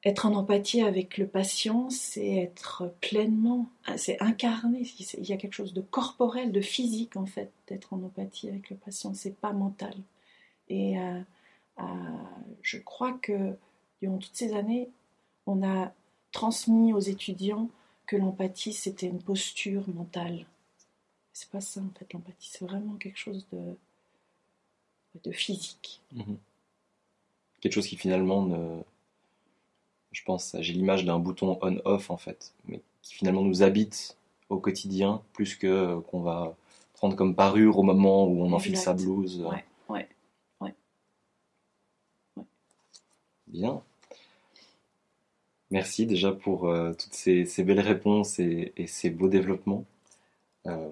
être 0.06 0.26
en 0.26 0.34
empathie 0.36 0.82
avec 0.82 1.18
le 1.18 1.28
patient, 1.28 1.90
c'est 1.90 2.36
être 2.36 2.94
pleinement, 3.00 3.70
c'est 3.96 4.22
incarné. 4.22 4.86
Il 5.18 5.26
y 5.26 5.32
a 5.32 5.38
quelque 5.38 5.54
chose 5.54 5.74
de 5.74 5.82
corporel, 5.82 6.52
de 6.52 6.60
physique 6.60 7.16
en 7.16 7.26
fait, 7.26 7.52
d'être 7.68 7.94
en 7.94 8.04
empathie 8.04 8.50
avec 8.50 8.70
le 8.70 8.76
patient. 8.76 9.14
C'est 9.14 9.36
pas 9.38 9.54
mental. 9.54 9.96
Et 10.68 11.00
euh, 11.00 11.20
euh, 11.80 11.84
je 12.62 12.78
crois 12.78 13.14
que 13.14 13.56
durant 14.02 14.18
toutes 14.18 14.36
ces 14.36 14.54
années, 14.54 14.90
on 15.48 15.64
a 15.64 15.94
transmis 16.34 16.94
aux 16.94 17.00
étudiants 17.00 17.70
que 18.06 18.16
l'empathie 18.16 18.74
c'était 18.74 19.08
une 19.08 19.22
posture 19.22 19.88
mentale. 19.90 20.46
C'est 21.34 21.50
pas 21.50 21.62
ça 21.62 21.82
en 21.82 21.90
fait 21.98 22.12
l'empathie, 22.14 22.50
c'est 22.52 22.66
vraiment 22.66 22.96
quelque 22.96 23.18
chose 23.18 23.46
de, 23.52 23.76
de 25.24 25.32
physique. 25.32 26.02
Mhm. 26.12 26.38
Quelque 27.62 27.74
chose 27.74 27.88
qui 27.88 27.96
finalement 27.96 28.44
ne. 28.44 28.82
Je 30.12 30.22
pense, 30.24 30.56
j'ai 30.60 30.74
l'image 30.74 31.06
d'un 31.06 31.18
bouton 31.18 31.58
on-off 31.62 32.12
en 32.12 32.18
fait, 32.18 32.54
mais 32.68 32.82
qui 33.02 33.16
finalement 33.16 33.42
nous 33.42 33.64
habite 33.64 34.18
au 34.50 34.60
quotidien 34.60 35.24
plus 35.34 35.56
que 35.56 35.66
euh, 35.66 36.02
qu'on 36.02 36.22
va 36.22 36.56
prendre 36.94 37.16
comme 37.16 37.36
parure 37.36 37.80
au 37.80 37.84
moment 37.84 38.28
où 38.28 38.44
on 38.44 38.54
enfile 38.54 38.78
sa 38.78 38.94
blouse. 38.94 39.42
Ouais, 39.42 39.66
ouais. 39.90 40.08
Bien. 43.48 43.84
Merci 45.74 46.06
déjà 46.06 46.32
pour 46.32 46.68
euh, 46.68 46.94
toutes 46.94 47.14
ces, 47.16 47.46
ces 47.46 47.64
belles 47.64 47.80
réponses 47.80 48.38
et, 48.40 48.72
et 48.78 48.86
ces 48.86 49.10
beaux 49.10 49.28
développements. 49.28 49.86
Euh, 50.68 50.90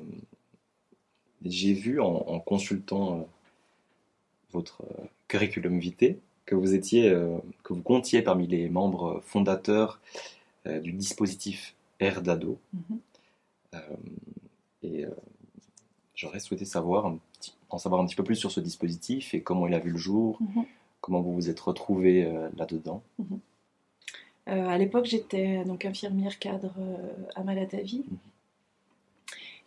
J'ai 1.46 1.74
vu 1.74 2.02
en, 2.02 2.08
en 2.08 2.40
consultant 2.40 3.20
euh, 3.20 3.24
votre 4.54 4.82
curriculum 5.28 5.78
vitae 5.78 6.16
que 6.48 6.56
vous 6.56 6.74
étiez, 6.74 7.12
que 7.64 7.74
vous 7.74 7.84
comptiez 7.84 8.24
parmi 8.24 8.48
les 8.48 8.68
membres 8.70 9.22
fondateurs 9.26 10.02
du 10.66 10.92
dispositif 10.92 11.76
Erdado. 12.00 12.58
Mhm. 12.74 13.00
Euh, 13.76 13.80
et 14.84 15.06
j'aurais 16.16 16.40
souhaité 16.40 16.66
savoir 16.66 17.06
un 17.06 17.20
petit- 17.40 17.54
en 17.70 17.78
savoir 17.78 18.02
un 18.02 18.06
petit 18.08 18.16
peu 18.16 18.24
plus 18.24 18.36
sur 18.36 18.52
ce 18.52 18.60
dispositif 18.60 19.34
et 19.36 19.42
comment 19.42 19.68
il 19.68 19.74
a 19.76 19.80
vu 19.80 19.92
le 19.92 19.98
jour, 19.98 20.40
Mhm. 20.42 20.66
comment 21.02 21.22
vous 21.22 21.34
vous 21.34 21.50
êtes 21.52 21.60
retrouvé 21.60 22.30
là-dedans. 22.58 23.02
Euh, 24.52 24.68
à 24.68 24.78
l'époque, 24.78 25.06
j'étais 25.06 25.64
donc 25.64 25.86
infirmière 25.86 26.38
cadre 26.40 26.74
euh, 26.78 26.98
à 27.36 27.44
Malatavie. 27.44 28.04
Mhm. 28.10 28.18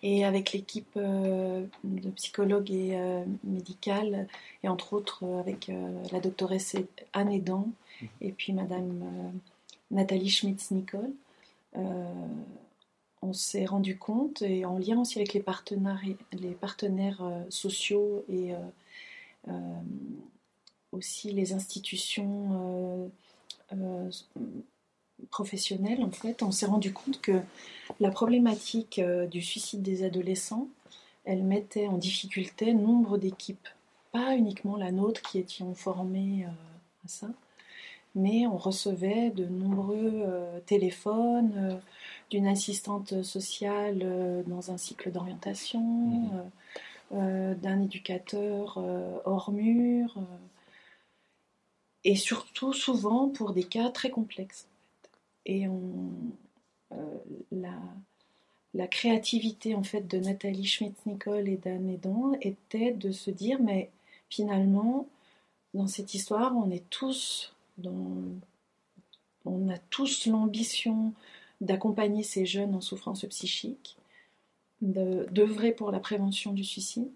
Et 0.03 0.25
avec 0.27 0.53
l'équipe 0.53 0.97
euh, 0.99 1.65
de 1.83 2.11
psychologues 2.11 2.71
et 2.71 2.97
euh, 2.97 3.25
médicales, 3.43 4.29
et 4.63 4.69
entre 4.69 4.93
autres 4.93 5.25
euh, 5.25 5.41
avec 5.41 5.71
euh, 5.71 6.03
la 6.13 6.21
doctoresse 6.21 6.77
Anne 7.15 7.33
Edan 7.33 7.69
Mhm. 8.03 8.09
et 8.21 8.33
puis 8.33 8.53
Madame 8.53 9.03
euh, 9.03 9.31
Nathalie 9.91 10.31
Schmitz-Nicole, 10.31 11.13
euh, 11.77 12.13
on 13.23 13.33
s'est 13.33 13.65
rendu 13.65 13.97
compte, 13.97 14.43
et 14.43 14.65
en 14.65 14.79
lien 14.79 15.01
aussi 15.01 15.19
avec 15.19 15.33
les 15.33 15.41
partenaires, 15.41 16.03
les 16.33 16.53
partenaires 16.53 17.23
euh, 17.23 17.43
sociaux 17.49 18.25
et 18.29 18.55
euh, 18.55 18.59
euh, 19.49 19.53
aussi 20.93 21.33
les 21.33 21.53
institutions 21.53 23.09
euh, 23.73 23.75
euh, 23.75 24.11
professionnelles, 25.31 26.03
en 26.03 26.11
fait, 26.11 26.43
on 26.43 26.51
s'est 26.51 26.67
rendu 26.67 26.93
compte 26.93 27.21
que 27.21 27.41
la 28.01 28.11
problématique 28.11 28.99
euh, 28.99 29.27
du 29.27 29.43
suicide 29.43 29.83
des 29.83 30.05
adolescents, 30.05 30.69
elle 31.25 31.43
mettait 31.43 31.87
en 31.89 31.97
difficulté 31.97 32.75
nombre 32.75 33.19
d'équipes, 33.19 33.69
pas 34.13 34.37
uniquement 34.37 34.77
la 34.77 34.93
nôtre 34.93 35.23
qui 35.23 35.39
étions 35.39 35.75
formées 35.75 36.45
euh, 36.45 37.05
à 37.05 37.09
ça, 37.09 37.29
mais 38.15 38.47
on 38.47 38.57
recevait 38.57 39.31
de 39.31 39.45
nombreux 39.47 40.23
euh, 40.25 40.61
téléphones 40.67 41.53
euh, 41.57 41.77
d'une 42.31 42.47
assistante 42.47 43.23
sociale 43.23 44.01
euh, 44.03 44.43
dans 44.47 44.71
un 44.71 44.77
cycle 44.77 45.11
d'orientation, 45.11 46.47
euh, 47.13 47.55
d'un 47.55 47.83
éducateur 47.83 48.79
hors 49.25 49.53
mur, 49.53 50.17
et 52.05 52.17
surtout 52.17 52.73
souvent 52.73 53.29
pour 53.29 53.53
des 53.53 53.65
cas 53.65 53.91
très 53.91 54.11
complexes. 54.11 54.67
Et 55.47 55.67
euh, 55.67 56.97
la, 57.53 57.79
la 58.75 58.87
créativité 58.87 59.75
en 59.75 59.83
fait 59.83 60.07
de 60.07 60.19
Nathalie 60.19 60.67
Schmidt-Nicole 60.67 61.49
et 61.49 61.57
d'Anne 61.57 61.91
Edan 61.91 62.33
était 62.41 62.93
de 62.93 63.13
se 63.13 63.31
dire 63.31 63.61
mais 63.61 63.91
finalement 64.31 65.07
dans 65.75 65.87
cette 65.87 66.15
histoire 66.15 66.57
on 66.57 66.71
est 66.71 66.89
tous 66.91 67.55
dans, 67.79 68.23
on 69.45 69.69
a 69.69 69.79
tous 69.91 70.27
l'ambition 70.27 71.13
d'accompagner 71.61 72.23
ces 72.23 72.47
jeunes 72.47 72.75
en 72.75 72.81
souffrance 72.81 73.25
psychique, 73.27 73.97
d'œuvrer 74.81 75.73
pour 75.73 75.91
la 75.91 76.01
prévention 76.01 76.53
du 76.53 76.65
suicide. 76.65 77.11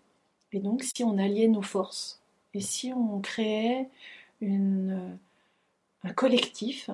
Et 0.53 0.61
donc 0.61 0.83
si 0.83 1.05
on 1.05 1.19
alliait 1.19 1.49
nos 1.49 1.63
forces 1.63 2.21
et 2.55 2.61
si 2.61 2.93
on 2.93 3.21
créait 3.21 3.89
une, 4.41 5.19
un 6.03 6.13
collectif 6.13 6.91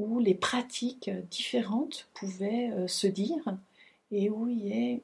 où 0.00 0.18
les 0.18 0.34
pratiques 0.34 1.10
différentes 1.30 2.08
pouvaient 2.14 2.70
euh, 2.72 2.88
se 2.88 3.06
dire 3.06 3.56
et 4.10 4.30
où 4.30 4.48
il 4.48 4.66
y 4.66 4.72
ait 4.72 5.02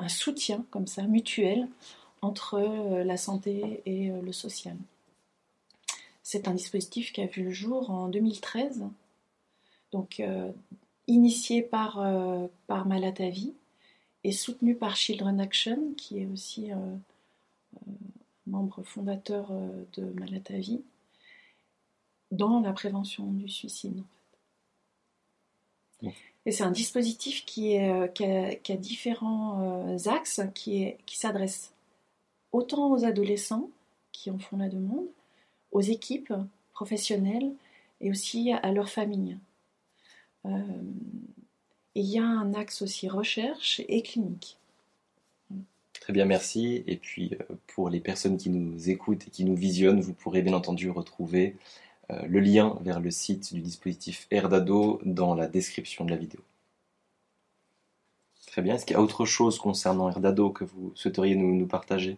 un 0.00 0.08
soutien 0.08 0.64
comme 0.70 0.88
ça 0.88 1.02
mutuel 1.02 1.68
entre 2.22 2.54
euh, 2.54 3.04
la 3.04 3.16
santé 3.16 3.82
et 3.86 4.10
euh, 4.10 4.20
le 4.20 4.32
social. 4.32 4.76
C'est 6.22 6.48
un 6.48 6.54
dispositif 6.54 7.12
qui 7.12 7.20
a 7.22 7.26
vu 7.26 7.44
le 7.44 7.50
jour 7.50 7.90
en 7.90 8.08
2013, 8.08 8.84
donc 9.92 10.20
euh, 10.20 10.50
initié 11.06 11.62
par, 11.62 12.00
euh, 12.00 12.46
Malatavi 12.68 13.54
et 14.24 14.32
soutenu 14.32 14.74
par 14.74 14.96
Children 14.96 15.40
Action, 15.40 15.94
qui 15.96 16.18
est 16.18 16.26
aussi 16.26 16.70
euh, 16.70 16.76
euh, 16.76 17.92
membre 18.46 18.82
fondateur 18.82 19.48
euh, 19.50 19.84
de 19.94 20.04
Malatavi, 20.20 20.82
dans 22.30 22.60
la 22.60 22.72
prévention 22.72 23.24
du 23.32 23.48
suicide. 23.48 24.02
Et 26.46 26.52
c'est 26.52 26.64
un 26.64 26.70
dispositif 26.70 27.44
qui, 27.44 27.74
est, 27.74 27.90
euh, 27.90 28.06
qui, 28.08 28.24
a, 28.24 28.54
qui 28.54 28.72
a 28.72 28.76
différents 28.76 29.90
euh, 29.90 30.10
axes, 30.10 30.40
qui, 30.54 30.94
s'adresse 31.06 31.74
autant 32.52 32.90
aux 32.90 33.04
adolescents 33.04 33.68
qui 34.12 34.30
en 34.30 34.38
font 34.38 34.56
la 34.56 34.68
demande, 34.68 35.06
aux 35.72 35.82
équipes 35.82 36.32
professionnelles 36.72 37.52
et 38.00 38.10
aussi 38.10 38.52
à 38.52 38.72
leurs 38.72 38.88
familles. 38.88 39.36
Euh, 40.46 40.62
et 41.94 42.00
il 42.00 42.06
y 42.06 42.18
a 42.18 42.24
un 42.24 42.54
axe 42.54 42.80
aussi 42.80 43.08
recherche 43.08 43.82
et 43.86 44.02
clinique. 44.02 44.56
Très 46.00 46.12
bien, 46.12 46.24
merci. 46.24 46.82
Et 46.86 46.96
puis, 46.96 47.32
pour 47.66 47.90
les 47.90 48.00
personnes 48.00 48.38
qui 48.38 48.48
nous 48.48 48.88
écoutent 48.88 49.26
et 49.26 49.30
qui 49.30 49.44
nous 49.44 49.56
visionnent, 49.56 50.00
vous 50.00 50.14
pourrez 50.14 50.40
bien 50.40 50.54
entendu 50.54 50.88
retrouver 50.88 51.56
le 52.10 52.40
lien 52.40 52.78
vers 52.80 53.00
le 53.00 53.10
site 53.10 53.52
du 53.52 53.60
dispositif 53.60 54.26
Erdado 54.30 55.00
dans 55.04 55.34
la 55.34 55.46
description 55.46 56.04
de 56.04 56.10
la 56.10 56.16
vidéo. 56.16 56.40
Très 58.46 58.62
bien. 58.62 58.74
Est-ce 58.74 58.86
qu'il 58.86 58.94
y 58.94 58.98
a 58.98 59.02
autre 59.02 59.26
chose 59.26 59.58
concernant 59.58 60.08
Erdado 60.08 60.50
que 60.50 60.64
vous 60.64 60.92
souhaiteriez 60.94 61.36
nous, 61.36 61.66
partager? 61.66 62.16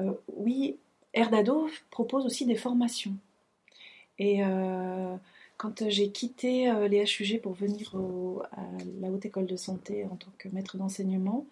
Euh, 0.00 0.12
oui, 0.34 0.76
Erdado 1.12 1.68
propose 1.90 2.24
aussi 2.24 2.46
des 2.46 2.56
formations. 2.56 3.14
Et 4.18 4.44
euh, 4.44 5.14
quand 5.56 5.88
j'ai 5.88 6.10
quitté 6.10 6.70
euh, 6.70 6.88
les 6.88 7.02
HUG 7.02 7.40
pour 7.40 7.52
venir 7.52 7.94
à 8.52 8.62
la 9.00 9.08
Haute 9.08 9.26
École 9.26 9.46
de 9.46 9.56
Santé 9.56 10.06
en 10.10 10.16
tant 10.16 10.32
que 10.38 10.48
maître 10.48 10.76
d'enseignement, 10.76 11.44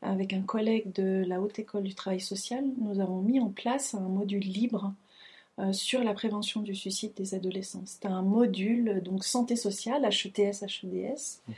avec 0.00 0.32
un 0.32 0.42
collègue 0.42 0.92
de 0.92 1.24
la 1.26 1.40
Haute 1.40 1.58
École 1.58 1.82
du 1.82 1.94
Travail 1.94 2.20
Social, 2.20 2.64
nous 2.78 3.00
avons 3.00 3.20
mis 3.20 3.40
en 3.40 3.48
place 3.48 3.94
un 3.94 4.00
module 4.00 4.42
libre 4.42 4.92
euh, 4.92 5.03
sur 5.72 6.02
la 6.02 6.14
prévention 6.14 6.62
du 6.62 6.74
suicide 6.74 7.12
des 7.14 7.34
adolescents. 7.34 7.82
C'était 7.86 8.08
un 8.08 8.22
module 8.22 9.00
donc 9.04 9.24
santé 9.24 9.54
sociale, 9.56 10.04
HETS, 10.04 10.62
HEDS, 10.62 11.40
Mhm. 11.46 11.54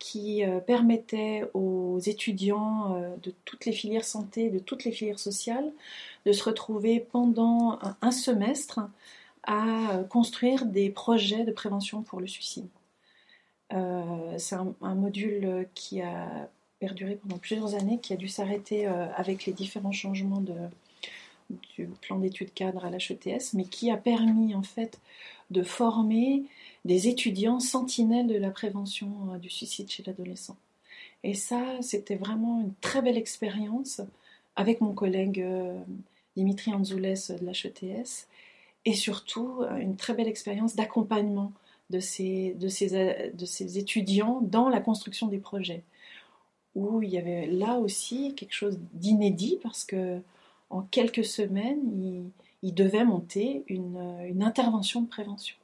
qui 0.00 0.44
euh, 0.44 0.60
permettait 0.60 1.44
aux 1.54 1.98
étudiants 2.00 2.96
euh, 2.96 3.16
de 3.22 3.32
toutes 3.44 3.66
les 3.66 3.72
filières 3.72 4.04
santé, 4.04 4.50
de 4.50 4.58
toutes 4.58 4.84
les 4.84 4.92
filières 4.92 5.20
sociales, 5.20 5.70
de 6.26 6.32
se 6.32 6.42
retrouver 6.42 7.00
pendant 7.00 7.78
un, 8.00 8.10
semestre 8.10 8.80
à 9.44 9.92
euh, 9.92 10.04
construire 10.04 10.64
des 10.66 10.90
projets 10.90 11.44
de 11.44 11.52
prévention 11.52 12.02
pour 12.02 12.20
le 12.20 12.26
suicide. 12.26 12.66
C'est 14.38 14.56
un, 14.56 14.94
module 14.96 15.68
qui 15.74 16.02
a 16.02 16.48
perduré 16.80 17.14
pendant 17.14 17.38
plusieurs 17.38 17.76
années, 17.76 18.00
qui 18.02 18.12
a 18.12 18.16
dû 18.16 18.26
s'arrêter 18.26 18.86
avec 18.86 19.46
les 19.46 19.52
différents 19.52 19.92
changements 19.92 20.40
de, 20.40 20.54
du 21.76 21.88
plan 22.00 22.18
d'études 22.18 22.52
cadre 22.54 22.84
à 22.84 22.90
l'HETS, 22.90 23.54
mais 23.54 23.64
qui 23.64 23.90
a 23.90 23.96
permis 23.96 24.54
en 24.54 24.62
fait 24.62 25.00
de 25.50 25.62
former 25.62 26.44
des 26.84 27.08
étudiants 27.08 27.60
sentinelles 27.60 28.28
de 28.28 28.36
la 28.36 28.50
prévention 28.50 29.10
euh, 29.32 29.38
du 29.38 29.50
suicide 29.50 29.90
chez 29.90 30.02
l'adolescent. 30.06 30.56
Et 31.22 31.34
ça, 31.34 31.62
c'était 31.82 32.14
vraiment 32.14 32.60
une 32.60 32.72
très 32.80 33.02
belle 33.02 33.18
expérience 33.18 34.00
avec 34.56 34.80
mon 34.80 34.92
collègue 34.92 35.40
euh, 35.40 35.78
Dimitri 36.36 36.72
Anzoules 36.72 37.02
de 37.02 37.44
l'HETS 37.44 38.28
et 38.86 38.94
surtout 38.94 39.62
euh, 39.62 39.76
une 39.76 39.96
très 39.96 40.14
belle 40.14 40.28
expérience 40.28 40.74
d'accompagnement 40.76 41.52
de 41.90 42.00
ces, 42.00 42.54
de, 42.54 42.68
ces, 42.68 43.32
de 43.34 43.44
ces 43.44 43.78
étudiants 43.78 44.40
dans 44.42 44.68
la 44.68 44.80
construction 44.80 45.26
des 45.26 45.38
projets 45.38 45.82
où 46.74 47.02
il 47.02 47.10
y 47.10 47.18
avait 47.18 47.46
là 47.46 47.78
aussi 47.78 48.34
quelque 48.34 48.54
chose 48.54 48.78
d'inédit 48.94 49.58
parce 49.62 49.84
que 49.84 50.20
en 50.70 50.82
quelques 50.82 51.24
semaines, 51.24 51.80
il, 52.00 52.30
il 52.62 52.74
devait 52.74 53.04
monter 53.04 53.64
une, 53.68 54.42
intervention 54.42 55.02
de 55.02 55.08
prévention. 55.08 55.56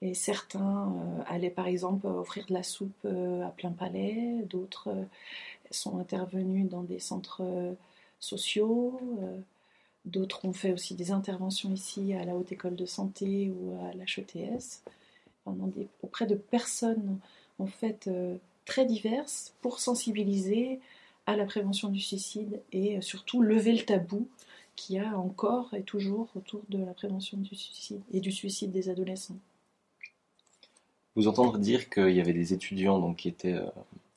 Et 0.00 0.14
certains 0.14 0.92
euh, 0.92 1.22
allaient 1.26 1.50
par 1.50 1.66
exemple 1.66 2.06
offrir 2.06 2.46
de 2.46 2.54
la 2.54 2.62
soupe 2.62 2.92
euh, 3.04 3.46
à 3.46 3.50
plein 3.50 3.70
palais, 3.70 4.44
d'autres 4.48 4.88
euh, 4.88 5.04
sont 5.70 5.98
intervenus 5.98 6.68
dans 6.68 6.82
des 6.82 6.98
centres 6.98 7.42
sociaux, 8.20 9.00
d'autres 10.04 10.44
ont 10.44 10.52
fait 10.52 10.70
aussi 10.70 10.94
des 10.94 11.12
interventions 11.12 11.72
ici 11.72 12.12
à 12.12 12.26
la 12.26 12.34
Haute 12.34 12.52
École 12.52 12.76
de 12.76 12.84
Santé 12.84 13.50
ou 13.50 13.78
à 13.86 13.94
l'HETS, 13.94 14.82
auprès 16.02 16.26
de 16.26 16.34
personnes 16.34 17.18
en 17.58 17.66
fait 17.66 18.10
très 18.66 18.84
diverses 18.84 19.54
pour 19.62 19.80
sensibiliser 19.80 20.78
à 21.26 21.36
la 21.36 21.44
prévention 21.44 21.88
du 21.88 22.00
suicide 22.00 22.60
et 22.72 23.00
surtout 23.00 23.42
lever 23.42 23.72
le 23.72 23.84
tabou 23.84 24.28
qu'il 24.76 24.96
y 24.96 24.98
a 24.98 25.18
encore 25.18 25.74
et 25.74 25.82
toujours 25.82 26.28
autour 26.34 26.62
de 26.68 26.78
la 26.78 26.94
prévention 26.94 27.38
du 27.38 27.54
suicide 27.54 28.00
et 28.12 28.20
du 28.20 28.32
suicide 28.32 28.72
des 28.72 28.88
adolescents 28.88 29.36
vous 31.16 31.28
entendre 31.28 31.58
dire 31.58 31.90
qu'il 31.90 32.10
y 32.10 32.20
avait 32.20 32.32
des 32.32 32.52
étudiants 32.52 32.98
donc, 32.98 33.16
qui, 33.16 33.28
étaient, 33.28 33.54
euh, 33.54 33.66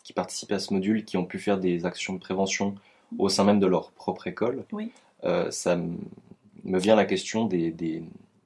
qui 0.03 0.13
participaient 0.13 0.55
à 0.55 0.59
ce 0.59 0.73
module, 0.73 1.03
qui 1.05 1.17
ont 1.17 1.25
pu 1.25 1.39
faire 1.39 1.59
des 1.59 1.85
actions 1.85 2.13
de 2.13 2.19
prévention 2.19 2.75
au 3.17 3.29
sein 3.29 3.43
même 3.43 3.59
de 3.59 3.67
leur 3.67 3.91
propre 3.91 4.27
école, 4.27 4.65
oui. 4.71 4.91
euh, 5.23 5.51
ça 5.51 5.77
me 5.77 6.79
vient 6.79 6.95
la 6.95 7.05
question 7.05 7.45
des, 7.45 7.71
des, 7.71 8.03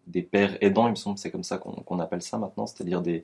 des 0.07 0.21
pères 0.21 0.61
aidants, 0.61 0.87
il 0.87 0.91
me 0.91 0.95
semble, 0.95 1.17
c'est 1.17 1.31
comme 1.31 1.43
ça 1.43 1.57
qu'on 1.57 1.99
appelle 1.99 2.21
ça 2.21 2.37
maintenant, 2.37 2.67
c'est-à-dire 2.67 3.01
des, 3.01 3.23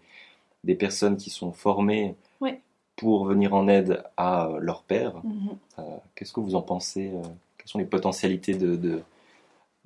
des 0.63 0.75
personnes 0.75 1.17
qui 1.17 1.29
sont 1.29 1.51
formées 1.51 2.15
oui. 2.39 2.51
Pour 2.95 3.25
venir 3.25 3.53
en 3.53 3.67
aide 3.67 4.03
à 4.17 4.49
leur 4.59 4.83
père. 4.83 5.15
Mhm. 5.23 5.57
Euh, 5.79 5.97
Qu'est-ce 6.15 6.33
que 6.33 6.39
vous 6.39 6.55
en 6.55 6.61
pensez 6.61 7.09
euh, 7.09 7.21
Quelles 7.57 7.67
sont 7.67 7.79
les 7.79 7.85
potentialités 7.85 8.53
de, 8.53 8.75
de, 8.75 9.01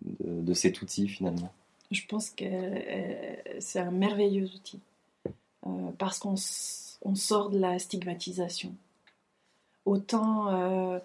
de, 0.02 0.42
de 0.42 0.54
cet 0.54 0.82
outil 0.82 1.08
finalement? 1.08 1.52
Je 1.92 2.06
pense 2.08 2.30
que 2.30 2.46
euh, 2.46 3.36
c'est 3.60 3.80
un 3.80 3.92
merveilleux 3.92 4.46
outil. 4.46 4.80
Euh, 5.66 5.92
parce 5.98 6.20
qu'on 6.20 6.36
on 7.04 7.16
sort 7.16 7.50
de 7.50 7.60
la 7.60 7.80
stigmatisation. 7.80 8.74
Autant. 9.86 11.00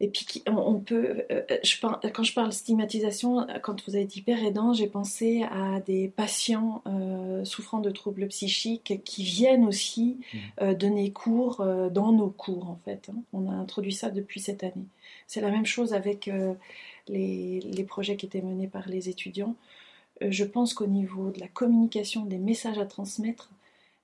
Euh, 0.00 0.04
et 0.04 0.08
puis, 0.08 0.42
on, 0.46 0.80
peut. 0.80 1.24
Euh, 1.30 1.42
je, 1.62 1.76
quand 1.80 2.22
je 2.22 2.34
parle 2.34 2.52
stigmatisation, 2.52 3.46
quand 3.62 3.86
vous 3.86 3.96
avez 3.96 4.04
dit 4.04 4.22
père 4.22 4.42
aidant, 4.44 4.72
j'ai 4.72 4.86
pensé 4.86 5.42
à 5.50 5.80
des 5.80 6.08
patients 6.08 6.82
souffrant 7.44 7.80
de 7.80 7.90
troubles 7.90 8.28
psychiques 8.28 9.02
qui 9.04 9.22
viennent 9.22 9.64
aussi 9.64 10.18
mmh. 10.60 10.74
donner 10.74 11.12
cours 11.12 11.64
dans 11.90 12.12
nos 12.12 12.30
cours, 12.30 12.68
en 12.68 12.78
fait. 12.84 13.10
Hein. 13.10 13.20
On 13.32 13.50
a 13.50 13.54
introduit 13.54 13.92
ça 13.92 14.10
depuis 14.10 14.40
cette 14.40 14.62
année. 14.62 14.86
C'est 15.26 15.40
la 15.40 15.50
même 15.50 15.66
chose 15.66 15.94
avec 15.94 16.30
les, 17.08 17.60
les, 17.60 17.84
projets 17.84 18.16
qui 18.16 18.26
étaient 18.26 18.42
menés 18.42 18.68
par 18.68 18.88
les 18.88 19.08
étudiants. 19.08 19.54
Euh, 20.22 20.28
je 20.30 20.44
pense 20.44 20.74
qu'au 20.74 20.86
niveau 20.86 21.30
de 21.30 21.40
la 21.40 21.48
communication, 21.48 22.24
des 22.24 22.38
messages 22.38 22.78
à 22.78 22.86
transmettre, 22.86 23.50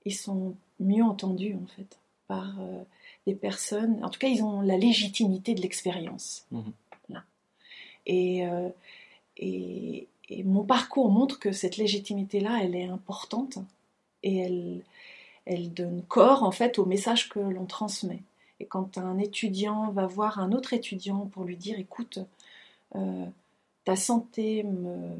ils 0.04 0.14
sont 0.14 0.54
mieux 0.80 1.02
entendus 1.02 1.56
en 1.62 1.66
fait 1.66 1.98
par 2.26 2.60
euh, 2.60 2.82
des 3.26 3.34
personnes. 3.34 4.04
En 4.04 4.10
tout 4.10 4.18
cas, 4.18 4.28
ils 4.28 4.42
ont 4.42 4.60
la 4.60 4.76
légitimité 4.76 5.54
de 5.54 5.62
l'expérience. 5.62 6.46
Euh, 8.10 8.68
et, 9.38 10.08
et, 10.28 10.44
mon 10.44 10.62
parcours 10.62 11.10
montre 11.10 11.38
que 11.38 11.52
cette 11.52 11.78
légitimité-là, 11.78 12.60
elle 12.62 12.76
est 12.76 12.84
importante 12.84 13.56
et 14.22 14.36
elle, 14.40 14.82
elle 15.46 15.72
donne 15.72 16.02
corps 16.02 16.42
en 16.42 16.50
fait 16.50 16.78
au 16.78 16.84
message 16.84 17.30
que 17.30 17.38
l'on 17.38 17.64
transmet. 17.64 18.20
Et 18.60 18.66
quand 18.66 18.98
un 18.98 19.16
étudiant 19.16 19.90
va 19.90 20.06
voir 20.06 20.38
un 20.38 20.52
autre 20.52 20.74
étudiant 20.74 21.26
pour 21.32 21.44
lui 21.44 21.56
dire, 21.56 21.78
écoute, 21.78 22.18
ta 23.84 23.96
santé 23.96 24.64
me 24.64 25.16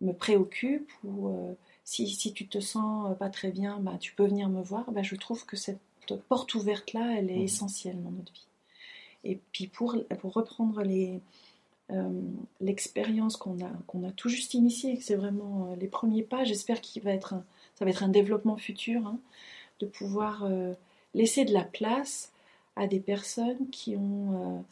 me 0.00 0.12
préoccupe 0.12 0.90
ou 1.04 1.28
euh, 1.28 1.54
si, 1.84 2.08
si, 2.08 2.32
tu 2.32 2.46
te 2.46 2.60
sens 2.60 3.10
euh, 3.10 3.14
pas 3.14 3.30
très 3.30 3.50
bien, 3.50 3.78
bah, 3.80 3.96
tu 3.98 4.12
peux 4.14 4.26
venir 4.26 4.48
me 4.48 4.62
voir, 4.62 4.90
bah, 4.92 5.02
je 5.02 5.14
trouve 5.16 5.44
que 5.46 5.56
cette 5.56 5.80
porte 6.14 6.54
ouverte-là, 6.54 7.18
elle 7.18 7.30
est 7.30 7.38
mmh. 7.38 7.42
essentielle 7.42 8.02
dans 8.02 8.10
notre 8.10 8.32
vie. 8.32 8.46
Et 9.24 9.38
puis 9.52 9.66
pour, 9.66 9.96
pour 10.20 10.32
reprendre 10.34 10.82
les, 10.82 11.20
euh, 11.90 12.20
l'expérience 12.60 13.36
qu'on 13.36 13.64
a, 13.64 13.70
qu'on 13.86 14.04
a 14.04 14.12
tout 14.12 14.28
juste 14.28 14.54
initiée, 14.54 14.96
que 14.96 15.04
c'est 15.04 15.16
vraiment 15.16 15.74
les 15.78 15.88
premiers 15.88 16.22
pas, 16.22 16.44
j'espère 16.44 16.80
qu'il 16.80 17.02
va 17.02 17.12
être 17.12 17.34
ça 17.74 17.84
va 17.84 17.90
être 17.90 18.02
un 18.02 18.08
développement 18.08 18.56
futur, 18.56 19.06
hein, 19.06 19.18
de 19.80 19.86
pouvoir 19.86 20.48
laisser 21.12 21.44
de 21.44 21.52
la 21.52 21.62
place 21.62 22.32
à 22.74 22.86
des 22.86 23.00
personnes 23.00 23.68
qui 23.70 23.96
ont 23.96 24.64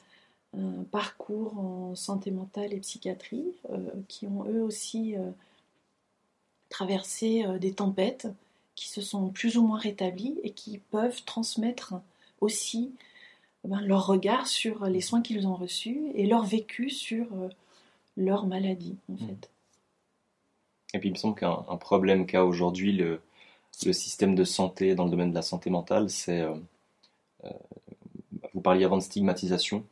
un 0.56 0.84
parcours 0.90 1.58
en 1.58 1.94
santé 1.94 2.30
mentale 2.30 2.72
et 2.72 2.80
psychiatrie, 2.80 3.52
euh, 3.70 3.90
qui 4.08 4.26
ont 4.26 4.44
eux 4.46 4.62
aussi 4.62 5.16
euh, 5.16 5.30
traversé 6.68 7.44
euh, 7.44 7.58
des 7.58 7.72
tempêtes, 7.72 8.28
qui 8.74 8.88
se 8.88 9.00
sont 9.00 9.28
plus 9.28 9.56
ou 9.56 9.66
moins 9.66 9.78
rétablies 9.78 10.36
et 10.42 10.50
qui 10.50 10.78
peuvent 10.78 11.24
transmettre 11.24 11.94
aussi 12.40 12.92
ben, 13.64 13.80
leur 13.80 14.06
regard 14.06 14.46
sur 14.46 14.86
les 14.86 15.00
soins 15.00 15.22
qu'ils 15.22 15.46
ont 15.46 15.54
reçus 15.54 16.00
et 16.14 16.26
leur 16.26 16.44
vécu 16.44 16.90
sur 16.90 17.26
leur 18.16 18.46
maladie, 18.46 18.96
en 19.10 19.14
mmh. 19.14 19.26
fait. 19.26 19.50
Et 20.94 20.98
puis 20.98 21.08
il 21.08 21.12
me 21.12 21.18
semble 21.18 21.34
qu'un 21.34 21.76
problème 21.78 22.26
qu'a 22.26 22.44
aujourd'hui 22.44 22.92
le, 22.92 23.20
le, 23.84 23.92
système 23.92 24.34
de 24.34 24.44
santé 24.44 24.94
dans 24.94 25.04
le 25.04 25.10
domaine 25.10 25.30
de 25.30 25.34
la 25.34 25.42
santé 25.42 25.70
mentale, 25.70 26.10
c'est... 26.10 26.44
vous 28.52 28.60
parliez 28.60 28.84
avant 28.84 28.96
de 28.96 29.02
stigmatisation 29.02 29.84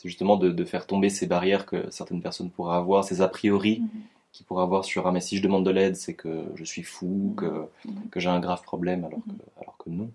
c'est 0.00 0.08
justement 0.08 0.38
de, 0.38 0.64
faire 0.64 0.86
tomber 0.86 1.10
ces 1.10 1.26
barrières 1.26 1.66
que 1.66 1.90
certaines 1.90 2.22
personnes 2.22 2.48
pourraient 2.48 2.76
avoir, 2.76 3.04
ces 3.04 3.20
a 3.20 3.28
priori 3.28 3.80
mhm. 3.80 3.88
Qu'ils 4.32 4.46
pourraient 4.46 4.62
avoir 4.62 4.84
sur 4.84 5.06
ah 5.06 5.12
mais 5.12 5.20
si 5.20 5.36
je 5.36 5.42
demande 5.42 5.64
de 5.64 5.70
l'aide 5.70 5.96
c'est 5.96 6.14
que 6.14 6.44
je 6.54 6.64
suis 6.64 6.82
fou, 6.82 7.06
mhm. 7.06 7.34
que, 7.34 7.68
mhm. 7.84 8.08
que 8.10 8.20
j'ai 8.20 8.28
un 8.28 8.40
grave 8.40 8.62
problème 8.62 9.04
alors 9.04 9.20
que, 9.20 9.60
alors 9.60 9.76
que 9.78 9.90
non. 9.90 10.10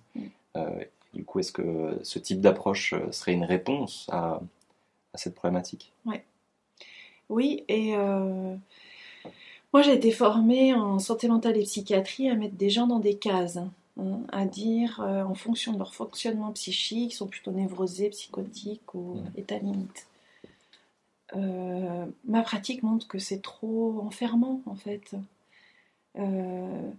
Euh, 0.55 0.83
du 1.15 1.23
coup, 1.23 1.39
est-ce 1.39 1.53
que 1.53 1.97
ce 2.03 2.19
type 2.19 2.41
d'approche 2.41 2.93
euh, 2.93 3.11
serait 3.11 3.33
une 3.33 3.45
réponse 3.45 4.07
à, 4.11 4.41
à 5.13 5.17
cette 5.17 5.33
problématique? 5.33 5.93
Ouais. 6.05 6.23
Oui, 7.29 7.63
et 7.69 7.95
euh, 7.95 8.55
moi 9.73 9.81
j'ai 9.81 9.93
été 9.93 10.11
formée 10.11 10.73
en 10.73 10.99
santé 10.99 11.27
mentale 11.27 11.57
et 11.57 11.63
psychiatrie 11.63 12.29
à 12.29 12.35
mettre 12.35 12.55
des 12.55 12.69
gens 12.69 12.85
dans 12.85 12.99
des 12.99 13.15
cases. 13.15 13.57
Hein, 13.57 13.71
à 14.33 14.45
dire 14.45 14.99
euh, 14.99 15.23
en 15.23 15.35
fonction 15.35 15.71
de 15.71 15.77
leur 15.77 15.95
fonctionnement 15.95 16.51
psychique, 16.51 17.13
ils 17.13 17.15
sont 17.15 17.27
plutôt 17.27 17.51
névrosés, 17.51 18.09
psychotiques 18.09 18.93
ou 18.93 19.15
mmh. 19.15 19.39
état 19.39 19.57
limite. 19.57 20.07
Euh, 21.35 22.05
ma 22.25 22.41
pratique 22.41 22.83
montre 22.83 23.07
que 23.07 23.19
c'est 23.19 23.41
trop 23.41 23.99
enfermant 24.01 24.61
en 24.65 24.75
fait. 24.75 25.15
Euh, 26.17 26.89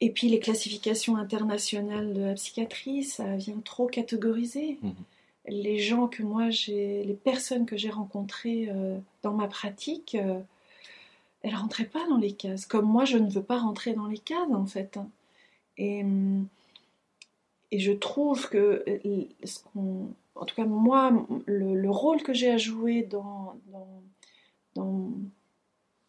et 0.00 0.10
puis 0.10 0.28
les 0.28 0.38
classifications 0.38 1.16
internationales 1.16 2.14
de 2.14 2.22
la 2.22 2.34
psychiatrie, 2.34 3.02
ça 3.04 3.36
vient 3.36 3.60
trop 3.64 3.86
catégoriser. 3.86 4.78
Mmh. 4.82 4.90
Les 5.48 5.78
gens 5.78 6.06
que 6.06 6.22
moi 6.22 6.50
j'ai, 6.50 7.02
les 7.04 7.14
personnes 7.14 7.66
que 7.66 7.76
j'ai 7.76 7.90
rencontrées 7.90 8.68
dans 9.22 9.32
ma 9.32 9.48
pratique, 9.48 10.16
elles 11.42 11.54
rentraient 11.54 11.84
pas 11.84 12.06
dans 12.08 12.18
les 12.18 12.32
cases. 12.32 12.66
Comme 12.66 12.86
moi, 12.86 13.04
je 13.04 13.16
ne 13.16 13.30
veux 13.30 13.42
pas 13.42 13.58
rentrer 13.58 13.94
dans 13.94 14.06
les 14.06 14.18
cases 14.18 14.50
en 14.52 14.66
fait. 14.66 14.96
Hein. 14.96 15.08
Et, 15.78 16.04
et 17.70 17.78
je 17.78 17.92
trouve 17.92 18.48
que, 18.48 18.84
en 20.38 20.44
tout 20.44 20.54
cas 20.54 20.64
moi, 20.64 21.12
le, 21.46 21.90
rôle 21.90 22.22
que 22.22 22.32
j'ai 22.32 22.50
à 22.50 22.58
jouer 22.58 23.02
dans, 23.02 23.56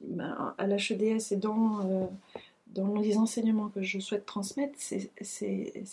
ben, 0.02 0.56
à 0.58 0.68
l'HEDS 0.68 1.32
et 1.32 1.36
dans, 1.36 1.86
euh, 1.86 2.06
dans 2.68 2.96
les 2.96 3.18
enseignements 3.18 3.70
que 3.70 3.82
je 3.82 4.00
souhaite 4.00 4.26
transmettre, 4.26 4.76
c'est 4.78 5.10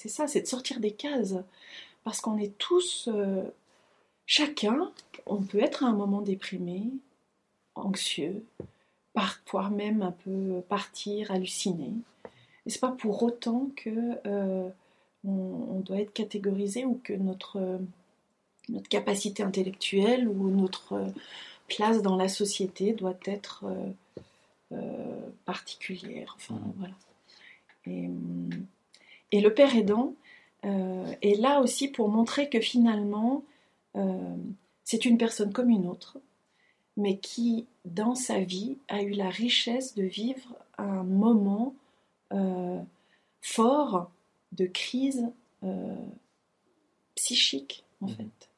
ça, 0.09 0.29
c'est 0.29 0.43
de 0.43 0.47
sortir 0.47 0.81
des 0.81 0.93
cases. 0.93 1.35
Parce 2.05 2.21
qu'on 2.21 2.39
est 2.39 2.57
tous, 2.59 3.09
euh, 3.13 3.43
chacun, 4.27 4.93
on 5.25 5.43
peut 5.43 5.61
être 5.61 5.83
à 5.83 5.89
un 5.89 5.95
moment 5.95 6.21
déprimé, 6.21 6.85
anxieux, 7.75 8.45
parfois 9.13 9.71
même 9.71 10.03
un 10.03 10.13
peu 10.13 10.61
partir, 10.69 11.31
halluciner. 11.31 11.95
Et 12.65 12.71
c'est 12.71 12.81
pas 12.81 12.93
pour 12.93 13.23
autant 13.23 13.71
que 13.77 13.91
euh, 14.27 14.69
on, 15.25 15.81
doit 15.81 15.99
être 15.99 16.13
catégorisé 16.13 16.85
ou 16.85 17.01
que 17.03 17.13
notre, 17.13 17.81
notre 18.69 18.89
capacité 18.89 19.43
intellectuelle 19.43 20.29
ou 20.29 20.51
notre 20.51 21.13
place 21.69 22.03
dans 22.03 22.17
la 22.17 22.29
société 22.29 22.93
doit 22.93 23.19
être 23.25 23.65
euh, 24.73 25.21
particulière. 25.45 26.35
Enfin, 26.37 26.55
Mhm. 26.55 26.73
voilà. 26.77 26.95
Et, 27.87 28.11
et 29.37 29.41
le 29.41 29.55
père 29.55 29.77
aidant 29.77 30.15
euh, 30.65 31.13
est 31.23 31.39
là 31.41 31.61
aussi 31.61 31.87
pour 31.89 32.09
montrer 32.09 32.49
que 32.49 32.61
finalement, 32.61 33.45
euh, 33.95 34.37
c'est 34.85 35.05
une 35.05 35.19
personne 35.19 35.53
comme 35.53 35.71
une 35.71 35.87
autre, 35.87 36.19
mais 36.97 37.19
qui, 37.19 37.67
dans 37.85 38.15
sa 38.17 38.41
vie, 38.41 38.77
a 38.89 39.03
eu 39.03 39.11
la 39.11 39.29
richesse 39.29 39.95
de 39.95 40.03
vivre 40.03 40.55
un 40.79 41.05
moment 41.05 41.75
euh, 42.33 42.81
fort 43.43 44.11
de 44.53 44.67
crise 44.67 45.29
euh, 45.63 45.95
psychique, 47.15 47.85
en 48.01 48.07
Mhm. 48.09 48.15
fait. 48.17 48.49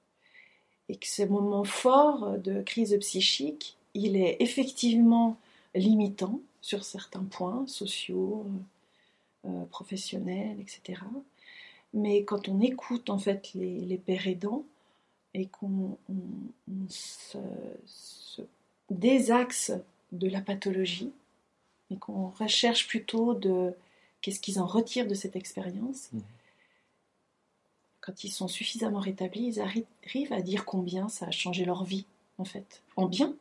Et 0.88 0.96
que 0.96 1.06
ce 1.06 1.22
moment 1.22 1.64
fort 1.64 2.38
de 2.38 2.62
crise 2.62 2.96
psychique, 3.00 3.76
il 3.94 4.16
est 4.16 4.36
effectivement 4.40 5.36
limitant 5.74 6.40
sur 6.62 6.84
certains 6.84 7.24
points 7.24 7.66
sociaux, 7.66 8.46
euh, 9.46 9.64
professionnels, 9.66 10.56
etc. 10.60 11.02
Mais 11.94 12.24
quand 12.24 12.48
on 12.48 12.60
écoute 12.60 13.10
en 13.10 13.18
fait 13.18 13.50
les, 13.54 13.96
pères 13.98 14.26
aidants 14.26 14.64
et 15.34 15.46
qu'on 15.46 15.96
on- 16.08 16.14
on 16.70 16.88
se, 16.88 17.38
se 17.86 18.42
désaxe 18.90 19.72
de 20.12 20.28
la 20.28 20.40
pathologie 20.40 21.12
et 21.90 21.96
qu'on 21.96 22.28
recherche 22.30 22.86
plutôt 22.88 23.34
de 23.34 23.72
qu'est-ce 24.20 24.40
qu'ils 24.40 24.58
en 24.60 24.66
retirent 24.66 25.06
de 25.06 25.14
cette 25.14 25.36
expérience, 25.36 26.08
Mhm. 26.12 26.22
Quand 28.08 28.24
ils 28.24 28.32
sont 28.32 28.48
suffisamment 28.48 29.00
rétablis, 29.00 29.44
ils 29.48 29.60
arri- 29.60 29.84
arrivent 30.06 30.32
à 30.32 30.40
dire 30.40 30.64
combien 30.64 31.10
ça 31.10 31.26
a 31.26 31.30
changé 31.30 31.66
leur 31.66 31.84
vie, 31.84 32.06
en 32.38 32.46
fait. 32.46 32.82
En 32.96 33.06
bien. 33.06 33.36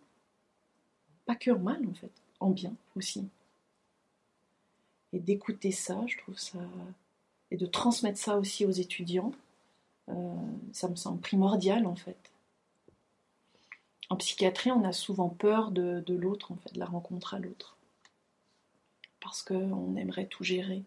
Pas 1.26 1.36
que 1.36 1.52
en 1.52 1.60
mal, 1.60 1.88
en 1.88 1.94
fait. 1.94 2.12
En 2.42 2.50
bien 2.50 2.74
aussi. 2.98 3.30
Et 5.14 5.20
d'écouter 5.20 5.72
ça, 5.72 6.04
je 6.06 6.18
trouve 6.18 6.38
ça. 6.38 6.60
Et 7.50 7.56
de 7.56 7.66
transmettre 7.66 8.20
ça 8.20 8.38
aussi 8.38 8.66
aux 8.66 8.72
étudiants, 8.72 9.32
euh, 10.10 10.36
ça 10.74 10.90
me 10.90 10.98
semble 10.98 11.22
primordial, 11.22 11.88
en 11.88 11.96
fait. 11.96 12.30
En 14.10 14.18
psychiatrie, 14.18 14.72
on 14.72 14.84
a 14.84 14.92
souvent 14.92 15.30
peur 15.30 15.72
de 15.72 16.14
l'autre, 16.14 16.52
en 16.52 16.58
fait, 16.58 16.74
de 16.74 16.80
la 16.80 16.88
rencontre 16.88 17.36
à 17.36 17.40
l'autre. 17.40 17.78
Parce 19.22 19.44
qu'on 19.44 19.96
aimerait 19.96 20.28
tout 20.28 20.44
gérer. 20.44 20.84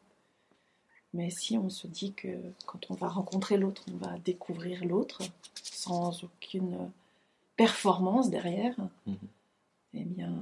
Mais 1.12 1.30
si 1.30 1.58
on 1.58 1.68
se 1.70 1.86
dit 1.86 2.12
que 2.12 2.28
quand 2.66 2.90
on 2.90 2.94
va 2.94 3.08
rencontrer 3.08 3.56
l'autre, 3.56 3.84
on 3.92 3.96
va 3.96 4.18
découvrir 4.18 4.84
l'autre 4.84 5.22
sans 5.62 6.22
aucune 6.24 6.90
performance 7.56 8.30
derrière, 8.30 8.76
Mhm. 9.06 9.16
eh 9.94 10.04
bien, 10.04 10.32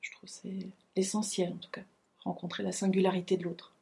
je 0.00 0.10
trouve 0.12 0.28
que 0.28 0.34
c'est 0.34 0.68
l'essentiel 0.96 1.52
en 1.52 1.56
tout 1.56 1.70
cas, 1.70 1.82
rencontrer 2.24 2.62
la 2.62 2.72
singularité 2.72 3.36
de 3.36 3.44
l'autre. 3.44 3.72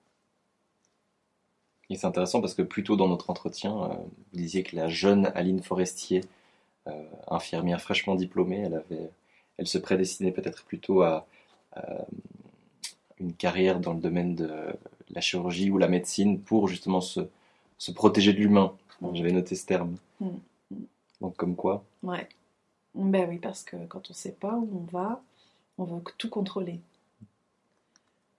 Et 1.90 1.96
c'est 1.96 2.06
intéressant 2.06 2.40
parce 2.40 2.54
que 2.54 2.62
plus 2.62 2.82
tôt 2.82 2.96
dans 2.96 3.08
notre 3.08 3.28
entretien, 3.30 3.84
euh, 3.84 3.94
vous 3.94 4.38
disiez 4.38 4.62
que 4.62 4.74
la 4.74 4.88
jeune 4.88 5.26
Aline 5.34 5.62
Forestier, 5.62 6.22
euh, 6.86 7.04
infirmière 7.28 7.80
fraîchement 7.80 8.14
diplômée, 8.14 8.60
elle, 8.60 8.74
avait, 8.74 9.10
elle 9.58 9.66
se 9.66 9.78
prédestinait 9.78 10.32
peut-être 10.32 10.64
plutôt 10.64 11.02
à, 11.02 11.26
à 11.72 12.06
une 13.18 13.34
carrière 13.34 13.80
dans 13.80 13.92
le 13.92 14.00
domaine 14.00 14.34
de 14.34 14.74
la 15.14 15.20
chirurgie 15.20 15.70
ou 15.70 15.78
la 15.78 15.88
médecine 15.88 16.40
pour 16.40 16.68
justement 16.68 17.00
se, 17.00 17.20
se 17.78 17.92
protéger 17.92 18.32
de 18.32 18.38
l'humain. 18.38 18.74
Mm. 19.00 19.14
J'avais 19.14 19.32
noté 19.32 19.54
ce 19.54 19.66
terme. 19.66 19.96
Mm. 20.20 20.28
Mm. 20.70 20.76
Donc 21.20 21.36
comme 21.36 21.56
quoi, 21.56 21.84
Ouais. 22.02 22.28
Ben 22.94 23.28
oui, 23.28 23.38
parce 23.38 23.64
que 23.64 23.76
quand 23.86 24.08
on 24.08 24.12
ne 24.12 24.16
sait 24.16 24.32
pas 24.32 24.54
où 24.54 24.68
on 24.72 24.90
va, 24.92 25.20
on 25.78 25.84
veut 25.84 26.02
tout 26.16 26.28
contrôler. 26.28 26.80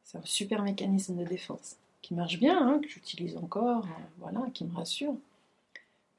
C'est 0.04 0.18
un 0.18 0.26
super 0.26 0.64
mécanisme 0.64 1.18
de 1.18 1.26
défense 1.26 1.76
qui 2.02 2.14
marche 2.14 2.40
bien, 2.40 2.66
hein, 2.66 2.80
que 2.80 2.88
j'utilise 2.88 3.36
encore, 3.36 3.84
euh, 3.86 4.04
voilà, 4.20 4.46
qui 4.54 4.64
me 4.64 4.74
rassure. 4.74 5.16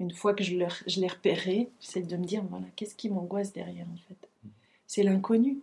Une 0.00 0.10
fois 0.10 0.34
que 0.34 0.44
je 0.44 0.54
l'ai 0.56 1.08
repéré, 1.08 1.70
c'est 1.80 2.02
de 2.02 2.16
me 2.16 2.26
dire, 2.26 2.42
voilà, 2.50 2.66
qu'est-ce 2.76 2.94
qui 2.94 3.08
m'angoisse 3.08 3.52
derrière, 3.54 3.86
en 3.86 3.96
fait? 4.08 4.28
C'est 4.86 5.02
l'inconnu. 5.02 5.60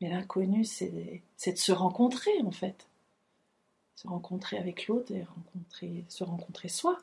Mais 0.00 0.08
l'inconnu, 0.08 0.64
c'est 0.64 1.22
c'est 1.36 1.52
de 1.52 1.58
se 1.58 1.70
rencontrer, 1.70 2.32
en 2.44 2.50
fait. 2.50 2.87
Se 3.98 4.06
rencontrer 4.06 4.56
avec 4.58 4.86
l'autre 4.86 5.10
et 5.10 5.24
rencontrer, 5.24 6.04
se 6.08 6.22
rencontrer 6.22 6.68
soi. 6.68 6.98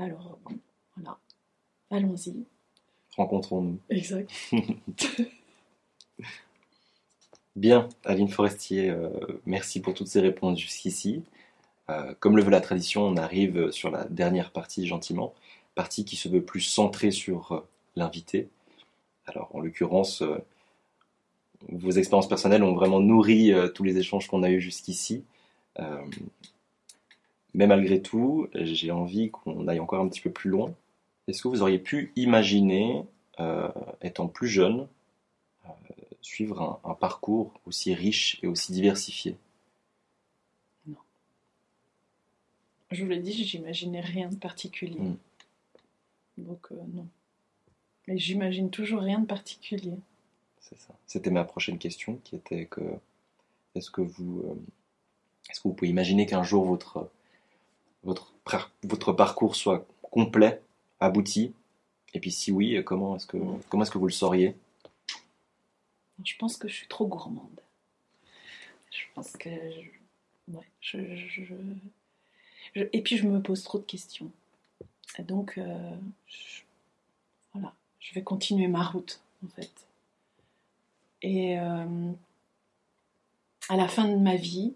Alors, 0.00 0.36
bon, 0.44 0.58
voilà. 0.96 1.16
Allons-y. 1.92 2.44
rencontrons-nous. 3.16 3.78
Exact. 3.88 4.28
Bien, 7.54 7.88
Aline 8.04 8.28
Forestier, 8.28 8.90
euh, 8.90 9.10
merci 9.46 9.78
pour 9.80 9.94
toutes 9.94 10.08
ces 10.08 10.18
réponses 10.18 10.58
jusqu'ici. 10.58 11.22
Euh, 11.88 12.12
comme 12.18 12.36
le 12.36 12.42
veut 12.42 12.50
la 12.50 12.60
tradition, 12.60 13.04
on 13.04 13.16
arrive 13.16 13.70
sur 13.70 13.92
la 13.92 14.06
dernière 14.06 14.50
partie 14.50 14.88
gentiment, 14.88 15.34
partie 15.76 16.04
qui 16.04 16.16
se 16.16 16.28
veut 16.28 16.42
plus 16.42 16.62
centrée 16.62 17.12
sur 17.12 17.52
euh, 17.52 17.60
l'invité. 17.94 18.48
Alors, 19.26 19.54
en 19.54 19.60
l'occurrence, 19.60 20.24
vos 21.68 21.90
expériences 21.90 22.28
personnelles 22.28 22.62
ont 22.62 22.74
vraiment 22.74 23.00
nourri 23.00 23.52
euh, 23.52 23.68
tous 23.68 23.84
les 23.84 23.98
échanges 23.98 24.28
qu'on 24.28 24.42
a 24.42 24.50
eus 24.50 24.60
jusqu'ici. 24.60 25.24
Euh, 25.78 26.02
mais 27.54 27.66
malgré 27.66 28.02
tout, 28.02 28.48
j'ai 28.54 28.90
envie 28.90 29.30
qu'on 29.30 29.66
aille 29.66 29.80
encore 29.80 30.00
un 30.00 30.08
petit 30.08 30.20
peu 30.20 30.30
plus 30.30 30.50
loin. 30.50 30.74
Est-ce 31.26 31.42
que 31.42 31.48
vous 31.48 31.62
auriez 31.62 31.78
pu 31.78 32.12
imaginer, 32.16 33.02
euh, 33.40 33.68
étant 34.02 34.28
plus 34.28 34.48
jeune, 34.48 34.86
suivre 36.20 36.80
un, 36.84 36.90
un 36.90 36.94
parcours 36.94 37.52
aussi 37.66 37.94
riche 37.94 38.38
et 38.42 38.46
aussi 38.46 38.72
diversifié? 38.72 39.36
Je 42.90 43.02
vous 43.02 43.10
l'ai 43.10 43.18
dit, 43.18 43.32
j'imaginais 43.32 44.00
rien 44.00 44.28
de 44.28 44.36
particulier. 44.36 45.00
Mm. 45.00 45.16
Donc, 46.38 46.68
euh, 46.70 46.76
non. 46.94 47.06
Mais 48.06 48.18
j'imagine 48.18 48.70
toujours 48.70 49.00
rien 49.00 49.18
de 49.18 49.26
particulier. 49.26 49.94
C'était 51.06 51.30
ma 51.30 51.44
prochaine 51.44 51.78
question, 51.78 52.20
qui 52.24 52.36
était 52.36 52.66
que 52.66 52.80
est-ce 53.74 53.90
que 53.90 54.00
vous 54.00 54.40
euh, 54.46 54.54
est-ce 55.50 55.60
que 55.60 55.68
vous 55.68 55.74
pouvez 55.74 55.90
imaginer 55.90 56.26
qu'un 56.26 56.42
jour 56.42 56.64
votre 56.64 57.08
votre 58.04 58.32
par- 58.44 58.70
votre 58.82 59.12
parcours 59.12 59.56
soit 59.56 59.86
complet, 60.02 60.60
abouti? 61.00 61.52
Et 62.14 62.20
puis 62.20 62.32
si 62.32 62.50
oui, 62.50 62.82
comment 62.84 63.16
est-ce 63.16 63.26
que 63.26 63.98
vous 63.98 64.06
le 64.06 64.12
sauriez? 64.12 64.56
Je 66.24 66.34
pense 66.38 66.56
que 66.56 66.68
je 66.68 66.74
suis 66.74 66.88
trop 66.88 67.06
gourmande. 67.06 67.60
Je 68.90 69.04
pense 69.14 69.32
que. 69.32 69.50
Et 72.74 73.02
puis, 73.02 73.16
je 73.16 73.26
me 73.26 73.40
pose 73.42 73.62
trop 73.62 73.78
de 73.78 73.84
questions. 73.84 74.30
Donc, 75.18 75.58
euh, 75.58 75.96
voilà, 77.52 77.74
je 78.00 78.14
vais 78.14 78.22
continuer 78.22 78.68
ma 78.68 78.84
route, 78.84 79.20
en 79.44 79.48
fait. 79.48 79.72
Et 81.22 81.58
euh, 81.58 82.12
à 83.68 83.76
la 83.76 83.88
fin 83.88 84.08
de 84.08 84.16
ma 84.16 84.36
vie, 84.36 84.74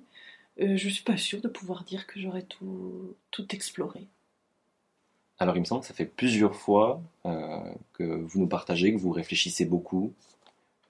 euh, 0.61 0.77
je 0.77 0.89
suis 0.89 1.05
pas 1.05 1.17
sûre 1.17 1.41
de 1.41 1.49
pouvoir 1.49 1.85
dire 1.85 2.07
que 2.07 2.21
j'aurais 2.21 2.43
tout, 2.43 3.15
tout 3.31 3.55
exploré. 3.55 4.07
Alors 5.39 5.57
il 5.57 5.61
me 5.61 5.65
semble 5.65 5.81
que 5.83 5.87
ça 5.87 5.95
fait 5.95 6.07
plusieurs 6.07 6.55
fois 6.55 7.01
euh, 7.25 7.73
que 7.95 8.05
vous 8.05 8.41
nous 8.41 8.47
partagez, 8.47 8.93
que 8.93 8.99
vous 8.99 9.11
réfléchissez 9.11 9.65
beaucoup, 9.65 10.13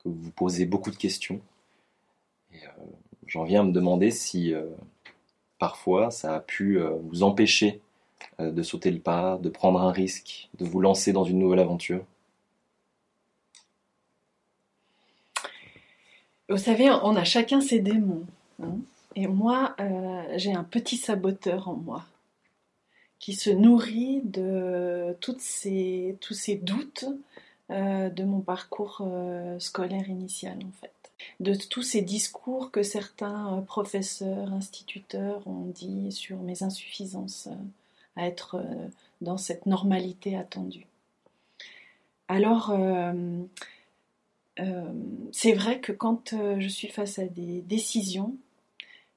que 0.03 0.09
vous 0.09 0.31
posez 0.33 0.67
beaucoup 0.67 0.91
de 0.91 0.97
questions. 0.97 1.41
J'en 3.27 3.45
viens 3.45 3.61
à 3.61 3.65
me 3.65 3.71
demander 3.71 4.11
si 4.11 4.53
parfois 5.61 6.11
ça 6.11 6.35
a 6.35 6.41
pu 6.41 6.81
vous 7.05 7.23
empêcher 7.23 7.81
de 8.41 8.63
sauter 8.65 8.91
le 8.91 8.99
pas, 8.99 9.39
de 9.39 9.49
prendre 9.49 9.81
un 9.81 9.93
risque, 9.93 10.49
de 10.59 10.65
vous 10.65 10.81
lancer 10.81 11.13
dans 11.13 11.23
une 11.23 11.39
nouvelle 11.39 11.61
aventure. 11.61 12.05
Vous 16.51 16.59
savez, 16.59 16.91
on 16.91 17.15
a 17.15 17.23
chacun 17.23 17.61
ses 17.61 17.79
démons. 17.79 18.27
hein. 18.61 18.77
Et 19.15 19.29
moi, 19.29 19.77
euh, 19.79 20.23
j'ai 20.37 20.53
un 20.53 20.65
petit 20.65 20.97
saboteur 20.97 21.69
en 21.69 21.75
moi 21.75 22.05
qui 23.21 23.35
se 23.35 23.51
nourrit 23.51 24.21
de 24.25 25.17
tous 25.21 25.39
ces 25.39 26.17
doutes 26.63 27.05
euh, 27.71 28.09
de 28.09 28.25
mon 28.25 28.41
parcours 28.41 29.03
euh, 29.03 29.61
scolaire 29.61 30.09
initial, 30.09 30.57
en 30.57 30.73
fait. 30.81 30.93
de 31.39 31.55
tous 31.55 31.83
ces 31.83 32.03
discours 32.03 32.73
que 32.73 32.83
certains 32.83 33.63
professeurs, 33.69 34.53
instituteurs 34.53 35.47
ont 35.47 35.67
dit 35.73 36.11
sur 36.11 36.39
mes 36.39 36.65
insuffisances 36.65 37.49
à 38.17 38.27
être 38.27 38.61
dans 39.21 39.37
cette 39.37 39.67
normalité 39.67 40.37
attendue. 40.37 40.87
Alors, 42.27 42.73
c'est 45.33 45.53
vrai 45.53 45.81
que 45.81 45.93
quand 45.93 46.35
je 46.59 46.69
suis 46.69 46.89
face 46.89 47.19
à 47.19 47.27
des 47.27 47.63
décisions, 47.63 48.37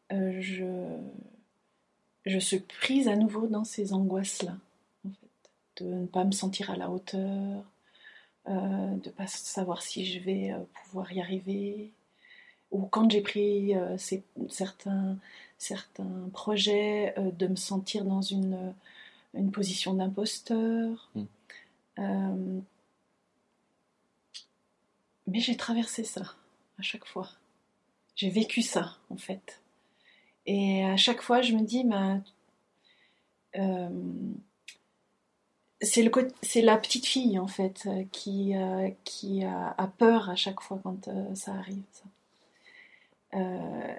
je, 0.10 0.98
je 2.26 2.39
suis 2.39 2.60
prise 2.60 3.08
à 3.08 3.15
nouveau 3.15 3.48
dans 3.48 3.63
ces 3.63 3.93
angoisses-là, 3.93 4.56
en 5.06 5.10
fait, 5.10 5.84
de 5.84 5.93
ne 5.93 6.06
pas 6.06 6.24
me 6.24 6.32
sentir 6.32 6.69
à 6.69 6.78
la 6.78 6.89
hauteur, 6.89 7.65
de 8.48 8.52
ne 8.52 9.12
pas 9.12 9.28
savoir 9.28 9.82
si 9.82 10.06
je 10.06 10.19
vais 10.19 10.54
pouvoir 10.86 11.12
y 11.12 11.19
arriver, 11.19 11.91
ou 12.74 12.88
quand 12.88 13.10
j'ai 13.10 13.22
pris 13.22 13.76
euh, 13.76 13.96
certains, 14.50 15.17
certains 15.58 16.30
projets, 16.34 17.13
euh, 17.17 17.32
de 17.32 17.48
me 17.48 17.56
sentir 17.56 18.04
dans 18.04 18.22
une, 18.22 18.74
une 19.36 19.52
position 19.52 19.93
d'imposteur. 19.93 21.10
Mm. 21.15 22.60
Euh, 25.27 25.31
mais 25.31 25.39
j'ai 25.39 25.57
traversé 25.57 26.03
ça 26.03 26.36
à 26.79 26.81
chaque 26.81 27.05
fois. 27.05 27.29
J'ai 28.15 28.29
vécu 28.29 28.62
ça, 28.62 28.97
en 29.09 29.17
fait. 29.17 29.62
Et 30.45 30.83
à 30.86 30.97
chaque 30.97 31.21
fois, 31.21 31.41
je 31.41 31.53
me 31.53 31.62
dis, 31.62 31.83
bah, 31.83 32.19
c'est 35.81 36.62
la 36.62 36.77
petite 36.77 37.05
fille, 37.05 37.39
en 37.39 37.47
fait, 37.47 37.88
qui, 38.12 38.53
qui 39.03 39.43
a, 39.43 39.91
peur 39.97 40.29
à 40.29 40.36
chaque 40.36 40.62
fois 40.62 40.79
quand 40.83 41.09
ça 41.36 41.53
arrive. 41.53 41.83
Ça. 41.91 42.03
Euh, 43.36 43.95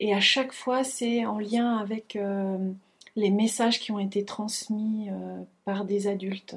et 0.00 0.14
à 0.14 0.20
chaque 0.20 0.52
fois, 0.52 0.84
c'est 0.84 1.26
en 1.26 1.38
lien 1.38 1.76
avec 1.78 2.16
euh, 2.16 2.72
les 3.16 3.30
messages 3.30 3.80
qui 3.80 3.92
ont 3.92 3.98
été 3.98 4.24
transmis 4.24 5.08
euh, 5.10 5.42
par 5.64 5.84
des 5.84 6.06
adultes 6.06 6.56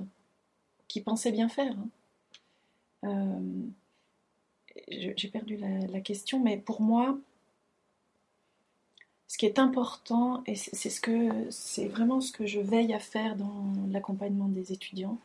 qui 0.88 1.02
pensaient 1.02 1.32
bien 1.32 1.50
faire. 1.50 1.74
Hein. 3.04 3.28
J'ai 4.92 5.28
perdu 5.30 5.58
la, 5.58 6.02
question, 6.02 6.40
mais 6.40 6.58
pour 6.58 6.82
moi, 6.82 7.18
ce 9.28 9.38
qui 9.38 9.46
est 9.46 9.60
important, 9.60 10.44
et 10.46 10.56
c'est 10.56 11.88
vraiment 11.88 12.20
ce 12.22 12.32
que 12.32 12.46
je 12.46 12.60
veille 12.60 12.94
à 12.94 13.00
faire 13.00 13.36
dans 13.36 13.74
l'accompagnement 13.90 14.48
des 14.48 14.74
étudiants, 14.74 15.18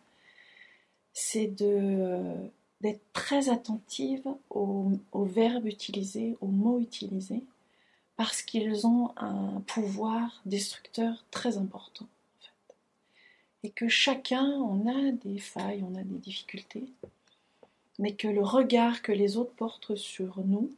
c'est 1.13 1.47
d'être 1.47 3.01
très 3.13 3.49
attentive 3.49 4.23
aux, 4.51 4.99
verbes 5.15 5.67
utilisés, 5.67 6.37
aux 6.41 6.47
mots 6.47 6.79
utilisés, 6.79 7.43
parce 8.17 8.43
qu'ils 8.43 8.87
ont 8.87 9.13
un 9.17 9.61
pouvoir 9.67 10.41
destructeur 10.47 11.25
très 11.31 11.59
important. 11.59 12.07
Et 13.63 13.71
que 13.71 13.89
chacun, 13.89 14.45
on 14.45 14.87
a 14.87 15.13
des 15.13 15.39
failles, 15.39 15.83
on 15.83 15.97
a 15.97 16.03
des 16.03 16.19
difficultés, 16.19 16.87
mais 17.99 18.15
que 18.15 18.29
le 18.29 18.43
regard 18.43 19.03
que 19.03 19.13
les 19.13 19.37
autres 19.37 19.55
portent 19.55 19.97
sur 19.97 20.41
nous 20.45 20.71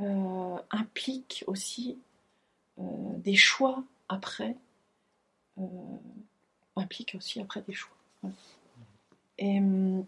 euh, 0.00 0.56
implique 0.70 1.44
aussi 1.46 1.98
euh, 2.78 2.82
des 3.18 3.36
choix 3.36 3.82
après, 4.08 4.56
euh, 5.58 5.62
implique 6.76 7.14
aussi 7.16 7.40
après 7.40 7.62
des 7.62 7.74
choix. 7.74 7.96
Et 9.38 9.58
hum, 9.58 10.04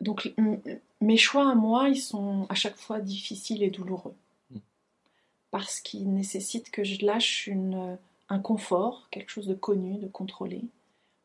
donc 0.00 0.32
mes 1.00 1.16
choix 1.16 1.50
à 1.50 1.54
moi, 1.54 1.88
ils 1.88 2.00
sont 2.00 2.46
à 2.48 2.54
chaque 2.54 2.76
fois 2.76 3.00
difficiles 3.00 3.62
et 3.62 3.70
douloureux. 3.70 4.14
Mm. 4.50 4.58
Parce 5.50 5.80
qu'ils 5.80 6.12
nécessitent 6.12 6.70
que 6.70 6.84
je 6.84 7.04
lâche 7.04 7.46
une, 7.46 7.98
un 8.28 8.38
confort, 8.38 9.08
quelque 9.10 9.30
chose 9.30 9.46
de 9.46 9.54
connu, 9.54 9.98
de 9.98 10.06
contrôlé, 10.06 10.62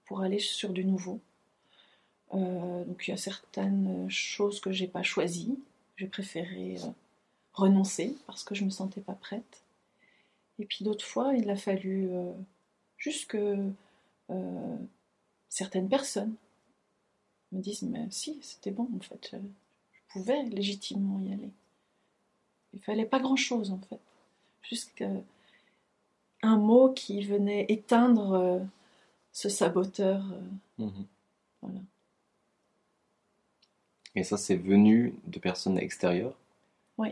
pour 0.05 0.21
aller 0.21 0.39
sur 0.39 0.73
du 0.73 0.83
nouveau. 0.83 1.19
Euh, 2.33 2.83
donc 2.85 3.07
il 3.07 3.11
y 3.11 3.13
a 3.13 3.17
certaines 3.17 4.09
choses 4.09 4.59
que 4.59 4.71
j'ai 4.71 4.87
pas 4.87 5.03
choisies, 5.03 5.57
j'ai 5.97 6.07
préféré 6.07 6.77
euh, 6.83 6.89
renoncer 7.53 8.17
parce 8.25 8.43
que 8.43 8.55
je 8.55 8.65
me 8.65 8.69
sentais 8.69 9.01
pas 9.01 9.13
prête. 9.13 9.63
Et 10.59 10.65
puis 10.65 10.83
d'autres 10.83 11.05
fois, 11.05 11.33
il 11.35 11.49
a 11.49 11.55
fallu 11.55 12.09
euh, 12.09 12.31
juste 12.97 13.27
que 13.27 13.69
certaines 15.49 15.87
personnes 15.87 16.33
me 17.51 17.61
disent 17.61 17.83
mais 17.83 18.07
si 18.09 18.39
c'était 18.41 18.71
bon 18.71 18.89
en 18.95 18.99
fait. 18.99 19.31
Je, 19.31 20.19
pouvais 20.19 20.43
légitimement 20.43 21.19
y 21.19 21.33
aller. 21.33 21.51
Il 22.73 22.79
fallait 22.79 23.05
pas 23.05 23.19
grand 23.19 23.35
chose 23.35 23.71
en 23.71 23.79
fait. 23.79 23.99
Juste 24.61 25.03
un 26.41 26.57
mot 26.57 26.93
qui 26.93 27.21
venait 27.21 27.65
éteindre 27.67 28.65
ce 29.33 29.49
saboteur 29.49 30.23
mhm. 30.77 31.05
voilà 31.61 31.79
et 34.15 34.23
ça 34.23 34.37
c'est 34.37 34.55
venu 34.55 35.13
de 35.27 35.39
personnes 35.39 35.77
extérieures. 35.77 36.35
Oui. 36.97 37.09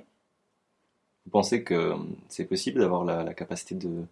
Vous 1.26 1.32
pensez 1.32 1.63
que 1.63 1.96
c'est 2.30 2.46
possible 2.46 2.80
d'avoir 2.80 3.06
la, 3.06 3.34
capacité 3.34 3.76
de, 3.76 4.06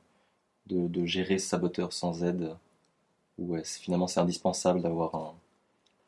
de, 0.68 1.06
gérer 1.06 1.40
ce 1.40 1.48
saboteur 1.48 1.94
sans 1.94 2.24
aide? 2.24 2.56
Ou 3.38 3.58
finalement 3.64 4.08
c'est 4.08 4.20
indispensable 4.20 4.82
d'avoir 4.82 5.16
un, 5.16 5.34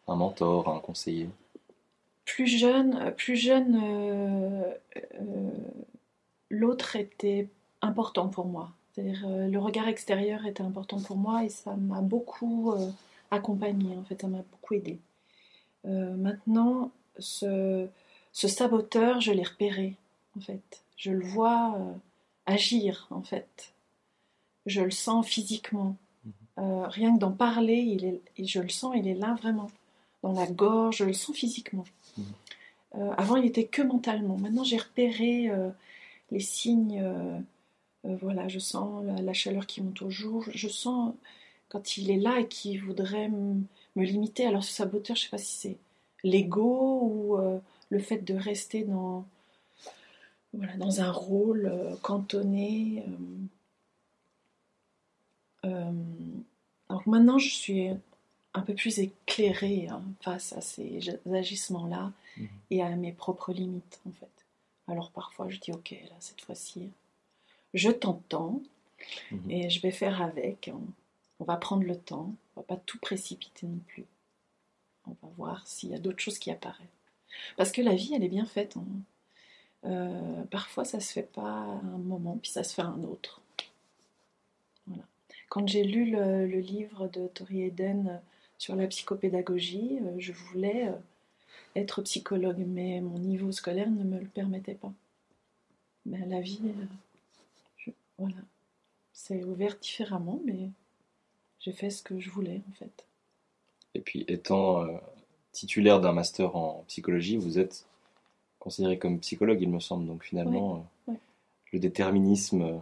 un 0.08 0.15
mentor, 0.15 0.69
un 0.69 0.80
conseiller? 0.80 1.30
Plus 2.26 2.48
jeune, 2.48 2.96
euh, 2.96 3.12
plus 3.12 3.36
jeune, 3.36 3.80
euh, 3.84 4.74
euh, 4.96 5.52
l'autre 6.50 6.96
était 6.96 7.50
important 7.82 8.28
pour 8.30 8.46
moi. 8.46 8.72
C'est-à-dire 8.91 9.28
le 9.28 9.58
regard 9.58 9.88
extérieur 9.88 10.46
était 10.46 10.62
important 10.62 11.02
pour 11.02 11.17
moi 11.17 11.43
et 11.43 11.50
ça 11.50 11.76
m'a 11.76 12.02
beaucoup 12.02 12.76
accompagné, 13.32 13.98
en 13.98 14.04
fait, 14.04 14.22
ça 14.22 14.28
m'a 14.28 14.43
beaucoup 14.52 14.76
aidé. 15.84 15.93
maintenant, 16.17 16.91
ce, 17.19 17.88
ce, 18.32 18.48
saboteur, 18.48 19.22
je 19.22 19.32
l'ai 19.32 19.43
repéré, 19.43 19.96
en 20.38 20.41
fait. 20.41 20.84
Je 20.98 21.12
le 21.12 21.24
vois 21.24 21.78
agir, 22.46 23.08
en 23.12 23.22
fait. 23.22 23.74
Je 24.65 24.82
le 24.82 24.91
sens 24.91 25.26
physiquement. 25.28 25.96
Mhm. 26.26 26.84
rien 26.86 27.15
que 27.15 27.19
d'en 27.19 27.32
parler, 27.32 27.78
il 27.78 28.06
est, 28.06 28.22
je 28.38 28.60
le 28.60 28.69
sens, 28.69 28.93
il 28.96 29.08
est 29.08 29.15
là 29.15 29.36
vraiment 29.41 29.69
dans 30.24 30.32
la 30.32 30.48
gorge, 30.48 30.98
je 30.98 31.04
le 31.04 31.13
sens 31.13 31.36
physiquement. 31.36 31.86
Mhm. 32.17 32.26
Euh, 32.96 33.12
avant, 33.17 33.36
il 33.36 33.46
était 33.46 33.65
que 33.65 33.82
mentalement. 33.82 34.38
Maintenant, 34.38 34.63
j'ai 34.63 34.78
repéré 34.78 35.50
euh, 35.50 35.69
les 36.32 36.39
signes. 36.39 37.02
Euh, 37.04 37.39
voilà, 38.04 38.48
je 38.48 38.60
sens 38.60 39.04
la, 39.06 39.34
chaleur 39.34 39.65
qui 39.65 39.82
monte 39.82 40.02
au 40.02 40.10
jour. 40.10 40.46
Je 40.54 40.67
sens 40.67 41.13
quand 41.69 41.98
il 41.98 42.12
est 42.12 42.17
là 42.17 42.39
et 42.39 42.48
qu'il 42.48 42.84
voudrait 42.84 43.30
me 43.95 44.06
limiter. 44.06 44.45
Alors, 44.45 44.63
ce 44.63 44.73
saboteur, 44.73 45.15
je 45.15 45.21
ne 45.21 45.25
sais 45.25 45.32
pas 45.32 45.38
si 45.38 45.56
c'est 45.56 45.77
l'ego 46.23 47.01
ou 47.03 47.38
le 47.89 47.99
fait 47.99 48.19
de 48.19 48.34
rester 48.34 48.84
dans, 48.84 49.25
voilà, 50.53 50.75
dans 50.77 51.01
un 51.01 51.12
rôle 51.12 51.71
cantonné. 52.01 53.03
alors 55.63 57.03
maintenant, 57.08 57.38
je 57.38 57.49
suis 57.49 57.89
un 58.53 58.62
peu 58.62 58.73
plus 58.73 58.99
éclairée 58.99 59.88
hein, 59.89 60.03
face 60.21 60.53
à 60.53 60.62
ces 60.62 60.99
agissements-là 61.32 62.12
mhm. 62.38 62.47
et 62.69 62.84
à 62.84 62.89
mes 62.95 63.12
propres 63.12 63.51
limites, 63.53 63.99
en 64.08 64.12
fait. 64.12 64.27
Alors 64.88 65.12
parfois, 65.12 65.49
je 65.49 65.60
dis, 65.60 65.71
ok, 65.71 65.91
là, 65.91 66.15
cette 66.19 66.41
fois-ci, 66.41 66.89
je 67.73 67.89
t'entends 67.89 68.62
mhm. 69.32 69.51
et 69.51 69.69
je 69.69 69.82
vais 69.82 69.91
faire 69.91 70.21
avec. 70.21 70.71
On, 71.39 71.45
va 71.45 71.58
prendre 71.58 71.84
le 71.84 71.97
temps, 71.97 72.34
on 72.55 72.61
va 72.61 72.65
pas 72.65 72.77
tout 72.77 72.99
précipiter 72.99 73.67
non 73.67 73.79
plus. 73.87 74.05
On 75.05 75.11
va 75.21 75.33
voir 75.35 75.67
s'il 75.67 75.89
y 75.89 75.95
a 75.95 75.99
d'autres 75.99 76.19
choses 76.19 76.39
qui 76.39 76.51
apparaissent. 76.51 76.87
Parce 77.57 77.71
que 77.71 77.81
la 77.81 77.95
vie, 77.95 78.13
elle 78.13 78.23
est 78.23 78.29
bien 78.29 78.45
faite. 78.45 78.77
Hein. 78.77 78.85
Euh, 79.85 80.43
parfois, 80.45 80.85
ça 80.85 80.99
se 80.99 81.11
fait 81.11 81.31
pas 81.33 81.41
un 81.41 81.97
moment, 81.97 82.37
puis 82.41 82.51
ça 82.51 82.63
se 82.63 82.73
fait 82.73 82.83
un 82.83 83.03
autre. 83.03 83.41
Voilà. 84.87 85.03
Quand 85.49 85.67
j'ai 85.67 85.83
lu 85.83 86.11
le, 86.11 86.45
livre 86.45 87.07
de 87.07 87.27
Tori 87.27 87.63
Eden, 87.63 88.21
sur 88.63 88.75
la 88.77 88.87
psychopédagogie. 88.87 89.99
Euh, 90.01 90.15
je 90.19 90.31
voulais 90.31 90.87
euh, 90.87 90.95
être 91.75 92.01
psychologue, 92.01 92.63
mais 92.65 93.01
mon 93.01 93.19
niveau 93.19 93.51
scolaire 93.51 93.89
ne 93.91 94.03
me 94.05 94.19
le 94.19 94.27
permettait 94.27 94.75
pas. 94.75 94.93
Mais 96.05 96.25
la 96.25 96.39
vie, 96.39 96.61
euh, 97.87 97.91
voilà, 98.17 98.37
c'est 99.11 99.43
ouvert 99.43 99.77
différemment, 99.79 100.39
mais 100.45 100.69
j'ai 101.63 101.71
fait 101.71 101.89
ce 101.89 102.04
que 102.04 102.19
je 102.19 102.30
voulais 102.30 102.62
en 102.69 102.73
fait. 102.73 103.06
Et 103.95 104.02
puis, 104.02 104.26
étant 104.28 104.86
titulaire 105.52 106.02
d'un 106.02 106.12
master 106.13 106.56
en 106.56 106.84
psychologie, 106.88 107.38
vous 107.38 107.58
êtes 107.58 107.86
considéré 108.60 108.97
comme 108.99 109.19
psychologue, 109.19 109.62
il 109.62 109.69
me 109.69 109.80
semble. 109.80 110.06
Donc 110.06 110.23
finalement, 110.23 110.86
le 111.71 111.80
déterminisme 111.80 112.82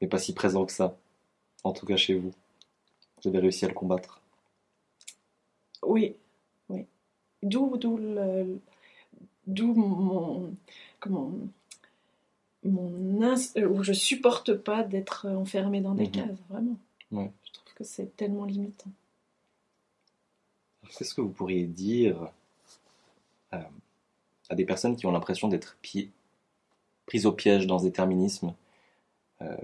n'est 0.00 0.08
pas 0.08 0.18
si 0.18 0.34
présent 0.34 0.66
que 0.66 0.72
ça 0.72 0.96
en 1.64 1.72
tout 1.72 1.86
cas 1.86 1.96
chez 1.96 2.14
vous. 2.14 2.32
Vous 3.22 3.28
avez 3.28 3.38
réussi 3.38 3.64
à 3.64 3.68
le 3.68 3.74
combattre. 3.74 4.20
Oui, 5.82 6.16
oui. 6.68 6.84
D'où, 7.42 7.76
d'où, 7.76 7.96
le- 7.96 8.60
d'où 9.46 9.72
mon, 9.74 10.54
comment, 11.00 11.32
mon 12.66 13.22
ins- 13.22 13.52
euh, 13.56 13.66
où 13.68 13.82
je 13.82 13.92
supporte 13.92 14.54
pas 14.54 14.82
d'être 14.82 15.26
enfermée 15.28 15.80
dans 15.80 15.94
des 15.94 16.04
Mhm. 16.06 16.10
cases, 16.12 16.38
vraiment. 16.48 16.76
Ouais. 17.12 17.30
Je 17.44 17.52
trouve 17.52 17.74
que 17.74 17.84
c'est 17.84 18.16
tellement 18.16 18.44
limitant. 18.44 18.90
Qu'est-ce 20.96 21.14
que 21.14 21.20
vous 21.20 21.30
pourriez 21.30 21.66
dire 21.66 22.30
euh, 23.52 23.58
à 24.48 24.54
des 24.54 24.64
personnes 24.64 24.96
qui 24.96 25.06
ont 25.06 25.12
l'impression 25.12 25.48
d'être 25.48 25.76
pi- 25.82 26.10
prises 27.06 27.26
au 27.26 27.32
piège 27.32 27.66
dans 27.66 27.78
ce 27.78 27.84
déterminisme, 27.84 28.54
euh, 29.42 29.56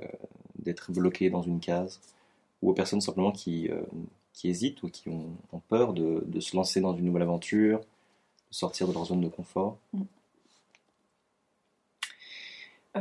d'être 0.58 0.92
bloquées 0.92 1.30
dans 1.30 1.42
une 1.42 1.60
case, 1.60 2.00
ou 2.60 2.70
aux 2.70 2.74
personnes 2.74 3.00
simplement 3.00 3.32
qui, 3.32 3.68
euh, 3.68 3.82
qui 4.32 4.48
hésitent 4.48 4.82
ou 4.82 4.88
qui 4.88 5.08
ont, 5.08 5.30
ont 5.52 5.60
peur 5.60 5.92
de, 5.92 6.22
de 6.26 6.40
se 6.40 6.56
lancer 6.56 6.80
dans 6.80 6.94
une 6.96 7.04
nouvelle 7.04 7.22
aventure, 7.22 7.78
de 7.80 7.84
sortir 8.54 8.86
de 8.88 8.92
leur 8.92 9.04
zone 9.04 9.20
de 9.20 9.28
confort? 9.28 9.78
Euh, 12.96 13.00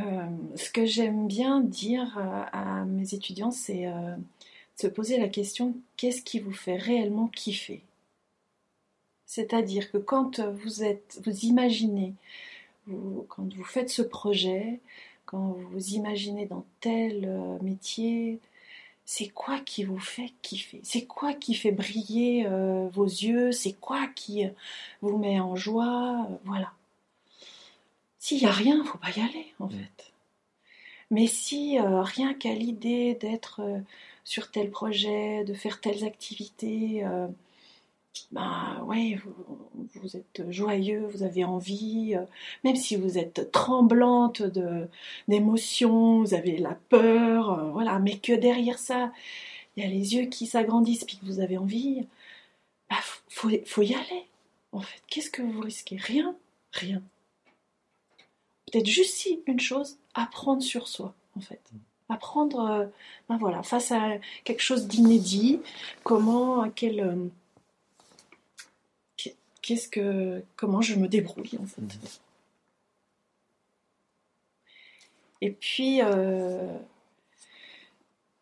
ce 0.56 0.70
que 0.70 0.86
j'aime 0.86 1.28
bien 1.28 1.60
dire 1.62 2.18
à, 2.18 2.82
à 2.82 2.86
mes 2.86 3.14
étudiants, 3.14 3.52
c'est 3.52 3.88
euh, 3.88 4.16
de 4.16 4.22
se 4.82 4.88
poser 4.88 5.18
la 5.20 5.28
question 5.28 5.76
qu'est-ce 5.98 6.22
qui 6.22 6.40
vous 6.40 6.54
fait 6.54 6.78
réellement 6.78 7.28
kiffer? 7.28 7.82
C'est-à-dire 9.26 9.92
que 9.92 9.98
quand 9.98 10.40
vous 10.40 10.84
êtes, 10.84 11.20
vous 11.26 11.46
imaginez, 11.46 12.14
quand 13.30 13.54
vous 13.54 13.64
faites 13.64 13.90
ce 13.90 14.02
projet, 14.02 14.80
quand 15.26 15.56
vous 15.72 15.94
imaginez 15.94 16.46
dans 16.46 16.66
tel 16.82 17.26
euh, 17.26 17.58
métier, 17.62 18.40
c'est 19.06 19.30
quoi 19.30 19.60
qui 19.60 19.84
vous 19.84 20.00
fait 20.00 20.34
kiffer? 20.42 20.80
C'est 20.84 21.06
quoi 21.06 21.34
qui 21.34 21.54
fait 21.54 21.72
briller 21.72 22.46
euh, 22.48 22.88
vos 22.94 23.06
yeux? 23.06 23.52
C'est 23.52 23.74
quoi 23.74 24.08
qui 24.16 24.46
vous 25.02 25.18
met 25.18 25.40
en 25.40 25.56
joie? 25.56 26.28
Voilà. 26.46 26.74
S'il 28.22 28.38
n'y 28.38 28.46
a 28.46 28.52
rien, 28.52 28.84
faut 28.84 29.00
pas 29.00 29.10
y 29.10 29.20
aller, 29.20 29.48
en 29.60 29.68
fait. 29.68 30.14
Mais 31.10 31.26
si 31.26 31.80
euh, 31.80 32.04
rien 32.04 32.36
qu'à 32.36 32.54
l'idée 32.54 33.16
d'être 33.16 33.62
euh, 33.62 33.80
sur 34.24 34.52
tel 34.52 34.70
projet, 34.70 35.44
de 35.44 35.56
faire 35.56 35.82
telles 35.82 36.04
activités, 36.04 37.04
euh, 37.04 37.28
ben 38.32 38.84
ouais, 38.86 39.20
vous, 39.26 39.34
vous 39.96 40.18
êtes 40.18 40.52
joyeux, 40.52 41.08
vous 41.08 41.24
avez 41.24 41.44
envie, 41.46 42.16
même 42.64 42.76
si 42.76 42.96
vous 42.96 43.18
êtes 43.18 43.52
tremblante 43.52 44.44
d'émotion, 45.28 46.20
vous 46.22 46.36
avez 46.36 46.58
la 46.58 46.76
peur, 46.90 47.72
voilà, 47.72 47.98
mais 47.98 48.20
que 48.20 48.34
derrière 48.34 48.78
ça, 48.78 49.12
il 49.76 49.84
y 49.84 49.88
a 49.88 49.90
les 49.90 50.16
yeux 50.16 50.28
qui 50.28 50.46
s'agrandissent, 50.46 51.06
puis 51.06 51.18
que 51.18 51.26
vous 51.26 51.40
avez 51.40 51.58
envie, 51.58 52.06
bah, 52.90 52.98
faut, 53.30 53.50
faut 53.66 53.82
y 53.82 53.96
aller. 53.96 54.26
En 54.74 54.82
fait, 54.82 55.02
qu'est-ce 55.08 55.32
que 55.32 55.42
vous 55.42 55.62
risquez? 55.62 55.98
Rien, 55.98 56.36
rien 56.74 57.02
peut-être 58.72 58.88
juste 58.88 59.16
si 59.16 59.40
une 59.48 59.60
chose, 59.60 59.98
apprendre 60.14 60.62
sur 60.64 60.88
soi, 60.88 61.14
en 61.38 61.42
fait. 61.42 61.62
Apprendre, 62.10 62.60
euh, 62.62 62.86
ben 63.30 63.38
voilà, 63.38 63.64
face 63.64 63.92
à 63.92 64.18
quelque 64.44 64.62
chose 64.62 64.88
d'inédit, 64.88 65.60
comment, 66.04 66.70
quel, 66.72 67.00
euh, 67.00 67.16
qu'est- 69.18 69.38
qu'est-ce 69.62 69.88
que, 69.88 70.44
comment 70.56 70.82
je 70.82 70.96
me 70.96 71.08
débrouille, 71.08 71.58
en 71.62 71.66
fait. 71.66 71.82
Mhm. 71.82 71.90
Et 75.42 75.52
puis, 75.52 76.02
euh, 76.04 76.78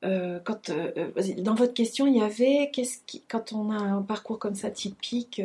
euh, 0.04 0.40
quand, 0.44 0.70
euh, 0.70 1.12
dans 1.40 1.56
votre 1.56 1.74
question, 1.74 2.08
il 2.08 2.16
y 2.18 2.22
avait, 2.22 2.70
qu'est-ce 2.74 3.00
qui, 3.06 3.22
quand 3.28 3.54
on 3.54 3.72
a 3.72 3.78
un 3.78 4.02
parcours 4.02 4.40
comme 4.40 4.56
ça 4.56 4.70
typique, 4.72 5.42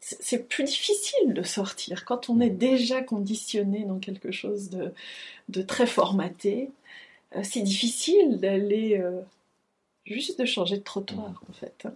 c'est 0.00 0.48
plus 0.48 0.64
difficile 0.64 1.34
de 1.34 1.42
sortir. 1.42 2.04
Quand 2.04 2.30
on 2.30 2.40
est 2.40 2.50
déjà 2.50 3.02
conditionné 3.02 3.84
dans 3.84 3.98
quelque 3.98 4.30
chose 4.30 4.70
de, 4.70 4.92
de 5.48 5.62
très 5.62 5.86
formaté, 5.86 6.70
euh, 7.36 7.42
c'est 7.42 7.62
difficile 7.62 8.38
d'aller 8.40 8.98
euh, 8.98 9.20
juste 10.04 10.40
de 10.40 10.46
changer 10.46 10.78
de 10.78 10.82
trottoir, 10.82 11.42
en 11.48 11.52
fait. 11.52 11.86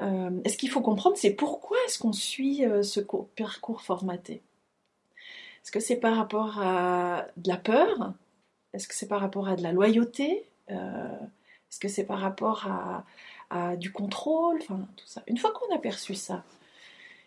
Euh, 0.00 0.30
et 0.44 0.48
ce 0.48 0.56
qu'il 0.56 0.70
faut 0.70 0.82
comprendre, 0.82 1.16
c'est 1.16 1.32
pourquoi 1.32 1.76
est-ce 1.86 1.98
qu'on 1.98 2.12
suit 2.12 2.64
euh, 2.64 2.82
ce 2.82 3.00
cours- 3.00 3.28
parcours 3.36 3.82
formaté? 3.82 4.42
Est-ce 5.62 5.72
que 5.72 5.80
c'est 5.80 5.96
par 5.96 6.16
rapport 6.16 6.60
à 6.60 7.26
de 7.36 7.48
la 7.48 7.56
peur? 7.56 8.12
Est-ce 8.72 8.86
que 8.86 8.94
c'est 8.94 9.08
par 9.08 9.20
rapport 9.20 9.48
à 9.48 9.56
de 9.56 9.62
la 9.62 9.72
loyauté? 9.72 10.44
Euh, 10.70 11.18
Est-ce 11.70 11.80
que 11.80 11.88
c'est 11.88 12.04
par 12.04 12.20
rapport 12.20 12.66
à, 12.66 13.04
à 13.50 13.76
du 13.76 13.90
contrôle? 13.92 14.58
Enfin, 14.62 14.86
tout 14.96 15.06
ça. 15.06 15.22
Une 15.26 15.36
fois 15.36 15.52
qu'on 15.52 15.74
a 15.74 15.78
perçu 15.78 16.14
ça, 16.14 16.44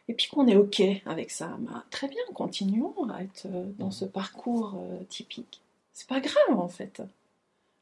et 0.07 0.13
puis 0.13 0.27
qu'on 0.27 0.47
est 0.47 0.55
OK 0.55 0.81
avec 1.05 1.31
ça, 1.31 1.57
bah, 1.59 1.83
très 1.89 2.07
bien, 2.07 2.21
continuons 2.33 2.93
à 3.09 3.23
être 3.23 3.45
euh, 3.45 3.65
dans 3.77 3.91
ce 3.91 4.05
parcours 4.05 4.75
euh, 4.77 5.03
typique. 5.05 5.61
C'est 5.93 6.07
pas 6.07 6.19
grave 6.19 6.59
en 6.59 6.67
fait. 6.67 7.01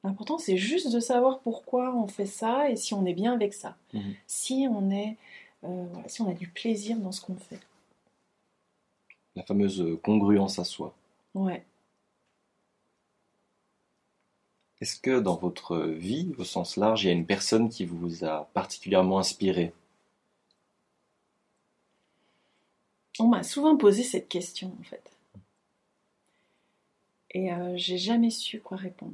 L'important 0.03 0.38
c'est 0.38 0.58
juste 0.58 0.91
de 0.91 0.99
savoir 0.99 1.39
pourquoi 1.39 1.95
on 1.95 2.08
fait 2.08 2.25
ça 2.25 2.69
et 2.69 2.75
si 2.75 2.93
on 2.93 3.05
est 3.05 3.13
bien 3.13 3.34
avec 3.34 3.53
ça. 3.53 3.75
Mhm. 3.93 4.13
Si 4.27 4.67
on 4.69 4.91
est, 4.91 5.17
euh, 5.63 5.86
voilà, 5.91 6.08
si 6.08 6.21
on 6.21 6.29
a 6.29 6.34
du 6.34 6.47
plaisir 6.47 6.97
dans 6.97 7.12
ce 7.12 7.21
qu'on 7.21 7.36
fait. 7.36 7.60
La 9.36 9.43
fameuse 9.43 9.84
congruence 10.03 10.60
à 10.60 10.63
soi. 10.63 10.93
Ouais. 11.34 11.63
Est-ce 14.82 14.99
que 14.99 15.19
dans 15.19 15.36
votre 15.36 15.77
vie, 15.77 16.34
au 16.38 16.45
sens 16.45 16.77
large, 16.77 17.03
il 17.03 17.08
y 17.08 17.10
a 17.10 17.13
une 17.13 17.25
personne 17.25 17.69
qui 17.69 17.86
vous 17.86 18.23
a 18.23 18.49
particulièrement 18.53 19.19
inspiré? 19.19 19.73
On 23.19 23.27
m'a 23.27 23.43
souvent 23.43 23.75
posé 23.77 24.03
cette 24.03 24.29
question 24.29 24.75
en 24.79 24.84
fait. 24.84 25.03
Et 27.32 27.53
euh, 27.53 27.77
j'ai 27.77 27.97
jamais 27.97 28.29
su 28.32 28.60
quoi 28.60 28.77
répondre. 28.77 29.13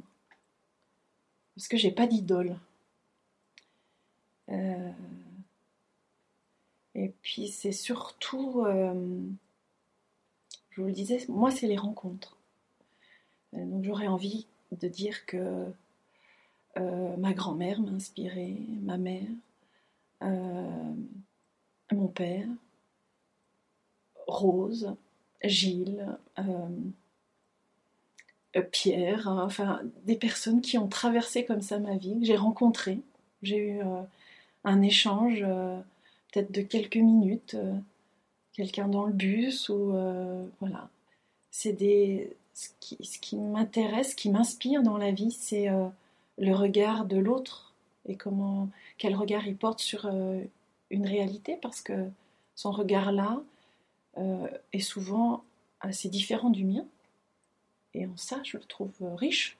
Parce 1.54 1.68
que 1.68 1.76
j'ai 1.76 1.90
pas 1.90 2.06
d'idole. 2.06 2.58
Euh, 4.48 4.92
Et 6.94 7.12
puis 7.22 7.48
c'est 7.48 7.72
surtout, 7.72 8.64
euh, 8.64 9.20
je 10.70 10.80
vous 10.80 10.86
le 10.86 10.92
disais, 10.92 11.24
moi 11.28 11.50
c'est 11.50 11.66
les 11.66 11.76
rencontres. 11.76 12.36
Donc 13.52 13.84
j'aurais 13.84 14.06
envie 14.06 14.46
de 14.72 14.88
dire 14.88 15.26
que 15.26 15.66
ma 16.76 17.32
grand-mère 17.32 17.80
m'a 17.80 17.90
inspiré, 17.92 18.56
ma 18.82 18.98
mère, 18.98 19.28
mon 21.92 22.08
père, 22.08 22.46
Rose, 24.26 24.94
Gilles, 25.42 26.06
euh, 26.38 26.42
euh, 28.56 28.62
Pierre, 28.72 29.28
hein, 29.28 29.42
enfin 29.44 29.80
des 30.04 30.16
personnes 30.16 30.60
qui 30.60 30.78
ont 30.78 30.88
traversé 30.88 31.44
comme 31.44 31.62
ça 31.62 31.78
ma 31.78 31.96
vie, 31.96 32.18
que 32.20 32.26
j'ai 32.26 32.36
rencontrées. 32.36 33.00
J'ai 33.42 33.58
eu 33.58 33.80
euh, 33.80 34.02
un 34.64 34.82
échange 34.82 35.44
peut-être 36.32 36.52
de 36.52 36.62
quelques 36.62 36.96
minutes, 36.96 37.56
quelqu'un 38.52 38.88
dans 38.88 39.04
le 39.04 39.12
bus 39.12 39.68
ou 39.68 39.94
voilà. 40.60 40.88
C'est 41.50 41.72
des 41.72 42.34
ce 42.54 42.70
qui, 42.80 43.36
m'intéresse, 43.36 44.12
ce 44.12 44.16
qui 44.16 44.30
m'inspire 44.30 44.82
dans 44.82 44.96
la 44.96 45.10
vie, 45.10 45.30
c'est 45.30 45.68
le 46.38 46.54
regard 46.54 47.04
de 47.04 47.18
l'autre 47.18 47.74
et 48.06 48.16
comment 48.16 48.68
quel 48.96 49.14
regard 49.14 49.46
il 49.46 49.56
porte 49.56 49.80
sur 49.80 50.10
une 50.90 51.06
réalité 51.06 51.58
parce 51.60 51.82
que 51.82 52.08
son 52.54 52.70
regard 52.70 53.12
là 53.12 53.42
euh, 54.18 54.48
est 54.72 54.80
souvent 54.80 55.44
assez 55.80 56.08
différent 56.08 56.50
du 56.50 56.64
mien. 56.64 56.86
Et 57.94 58.06
en 58.06 58.16
ça, 58.16 58.40
je 58.44 58.56
le 58.56 58.64
trouve 58.64 58.92
euh, 59.02 59.14
riche. 59.14 59.56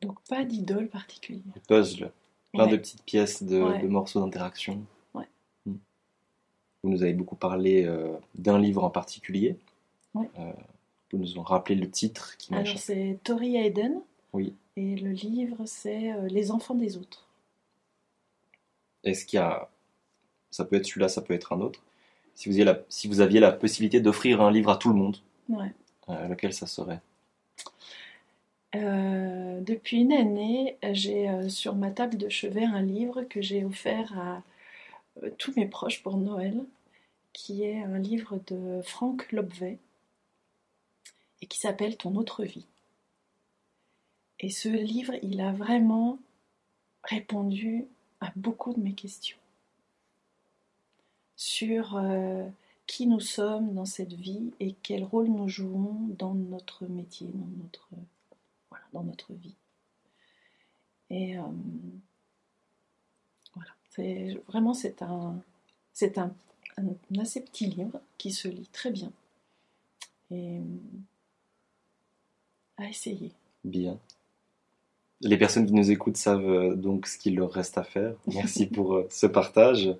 Donc 0.00 0.20
pas 0.28 0.44
d'idole 0.44 0.88
particulière. 0.88 1.42
Le 1.54 1.60
puzzle, 1.60 2.12
plein 2.52 2.66
de 2.66 2.76
petites 2.76 3.02
pièces 3.04 3.42
de, 3.42 3.60
Ouais. 3.62 3.80
de 3.82 3.88
morceaux 3.88 4.20
d'interaction. 4.20 4.84
Ouais. 5.14 5.28
Hmm. 5.64 5.76
Vous 6.82 6.90
nous 6.90 7.02
avez 7.02 7.14
beaucoup 7.14 7.36
parlé 7.36 7.84
euh, 7.84 8.14
d'un 8.34 8.58
livre 8.58 8.84
en 8.84 8.90
particulier. 8.90 9.56
Euh, 10.16 10.52
vous 11.10 11.18
nous 11.18 11.38
en 11.38 11.42
rappelez 11.42 11.74
le 11.74 11.90
titre 11.90 12.36
qui 12.36 12.52
m'a 12.52 12.58
Alors 12.60 12.78
c'est 12.78 13.18
Tori 13.24 13.56
Hayden. 13.56 14.00
Oui. 14.32 14.54
Et 14.76 14.96
le 14.96 15.10
livre, 15.10 15.64
c'est 15.64 16.12
euh, 16.12 16.28
Les 16.28 16.50
enfants 16.50 16.74
des 16.74 16.96
autres. 16.96 17.28
Est-ce 19.04 19.24
qu'il 19.24 19.38
y 19.38 19.42
a. 19.42 19.70
Ça 20.54 20.64
peut 20.64 20.76
être 20.76 20.86
celui-là, 20.86 21.08
ça 21.08 21.20
peut 21.20 21.34
être 21.34 21.52
un 21.52 21.60
autre. 21.60 21.82
Si 22.36 22.48
vous 22.48 22.54
aviez 22.54 22.64
la, 22.64 22.80
si 22.88 23.08
vous 23.08 23.20
aviez 23.20 23.40
la 23.40 23.50
possibilité 23.50 23.98
d'offrir 24.00 24.40
un 24.40 24.52
livre 24.52 24.70
à 24.70 24.76
tout 24.76 24.88
le 24.88 24.94
monde, 24.94 25.16
Ouais. 25.48 25.72
euh, 26.10 26.28
lequel 26.28 26.52
ça 26.52 26.68
serait? 26.68 27.00
Euh, 28.76 29.60
depuis 29.62 29.96
une 30.02 30.12
année, 30.12 30.76
j'ai 30.92 31.28
euh, 31.28 31.48
sur 31.48 31.74
ma 31.74 31.90
table 31.90 32.16
de 32.16 32.28
chevet 32.28 32.62
un 32.62 32.82
livre 32.82 33.24
que 33.24 33.42
j'ai 33.42 33.64
offert 33.64 34.16
à 34.16 34.42
euh, 35.24 35.30
tous 35.38 35.52
mes 35.56 35.66
proches 35.66 36.04
pour 36.04 36.18
Noël, 36.18 36.64
qui 37.32 37.64
est 37.64 37.82
un 37.82 37.98
livre 37.98 38.38
de 38.46 38.80
Franck 38.84 39.32
Lobvet 39.32 39.78
et 41.42 41.46
qui 41.46 41.58
s'appelle 41.58 41.96
Ton 41.96 42.14
autre 42.14 42.44
vie. 42.44 42.66
Et 44.38 44.50
ce 44.50 44.68
livre, 44.68 45.14
il 45.24 45.40
a 45.40 45.50
vraiment 45.50 46.20
répondu 47.02 47.86
à 48.20 48.30
beaucoup 48.36 48.72
de 48.72 48.78
mes 48.78 48.94
questions 48.94 49.36
sur 51.36 51.96
euh, 51.96 52.46
qui 52.86 53.06
nous 53.06 53.20
sommes 53.20 53.74
dans 53.74 53.84
cette 53.84 54.12
vie 54.12 54.52
et 54.60 54.74
quel 54.82 55.04
rôle 55.04 55.28
nous 55.28 55.48
jouons 55.48 55.96
dans 56.18 56.34
notre 56.34 56.86
métier, 56.86 57.28
dans 58.92 59.02
notre, 59.02 59.32
vie. 59.32 59.54
Et 61.10 61.38
euh, 61.38 61.42
voilà, 63.54 63.70
c'est 63.90 64.40
vraiment 64.48 64.74
c'est 64.74 65.02
un, 65.02 65.40
c'est 65.92 66.18
assez 67.18 67.40
petit 67.40 67.66
livre 67.66 68.00
qui 68.18 68.32
se 68.32 68.48
lit 68.48 68.68
très 68.72 68.90
bien 68.90 69.12
et 70.30 70.60
à 72.76 72.88
essayer. 72.88 73.32
Bien. 73.64 73.98
Les 75.20 75.38
personnes 75.38 75.66
qui 75.66 75.72
nous 75.72 75.90
écoutent 75.90 76.16
savent 76.16 76.48
euh, 76.48 76.74
donc 76.74 77.06
ce 77.06 77.18
qu'il 77.18 77.36
leur 77.36 77.50
reste 77.52 77.78
à 77.78 77.84
faire. 77.84 78.14
Merci 78.26 78.66
pour 78.66 78.94
euh, 78.94 79.06
ce 79.10 79.26
partage. 79.26 79.94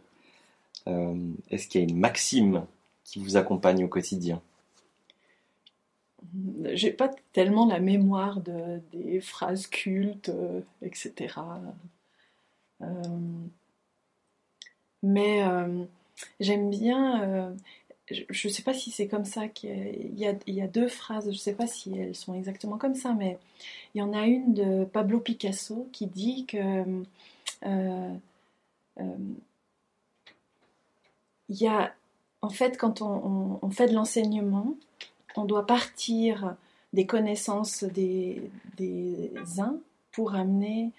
Est-ce 0.86 1.68
qu'il 1.68 1.80
y 1.80 1.84
a 1.84 1.88
une 1.88 1.98
maxime 1.98 2.66
qui 3.04 3.18
vous 3.18 3.36
accompagne 3.36 3.84
au 3.84 3.88
quotidien? 3.88 4.42
J'ai 6.72 6.90
pas 6.90 7.10
tellement 7.32 7.66
la 7.66 7.80
mémoire 7.80 8.40
de, 8.40 8.80
des 8.92 9.20
phrases 9.20 9.66
cultes, 9.66 10.30
euh, 10.30 10.60
etc. 10.82 11.34
Euh, 12.82 12.86
mais 15.02 15.46
euh, 15.46 15.84
j'aime 16.40 16.70
bien. 16.70 17.54
je 18.10 18.48
ne 18.48 18.52
sais 18.52 18.62
pas 18.62 18.74
si 18.74 18.90
c'est 18.90 19.06
comme 19.06 19.24
ça 19.24 19.48
qu'il 19.48 20.18
y, 20.18 20.24
y, 20.50 20.60
a 20.60 20.66
deux 20.66 20.88
phrases. 20.88 21.26
Je 21.26 21.30
ne 21.30 21.34
sais 21.34 21.54
pas 21.54 21.66
si 21.66 21.96
elles 21.96 22.16
sont 22.16 22.34
exactement 22.34 22.78
comme 22.78 22.94
ça, 22.94 23.12
mais 23.12 23.38
il 23.94 23.98
y 23.98 24.02
en 24.02 24.12
a 24.12 24.26
une 24.26 24.54
de 24.54 24.84
Pablo 24.86 25.20
Picasso 25.20 25.88
qui 25.92 26.06
dit 26.06 26.46
que 26.46 27.04
il 31.48 31.56
y 31.56 31.66
a 31.66 31.92
en 32.44 32.50
fait, 32.50 32.76
quand 32.76 33.00
on, 33.00 33.70
fait 33.70 33.88
de 33.88 33.94
l'enseignement, 33.94 34.74
on 35.34 35.46
doit 35.46 35.66
partir 35.66 36.56
des 36.92 37.06
connaissances 37.06 37.84
des, 37.84 38.50
uns 39.58 39.78
pour 40.12 40.34
amener 40.34 40.92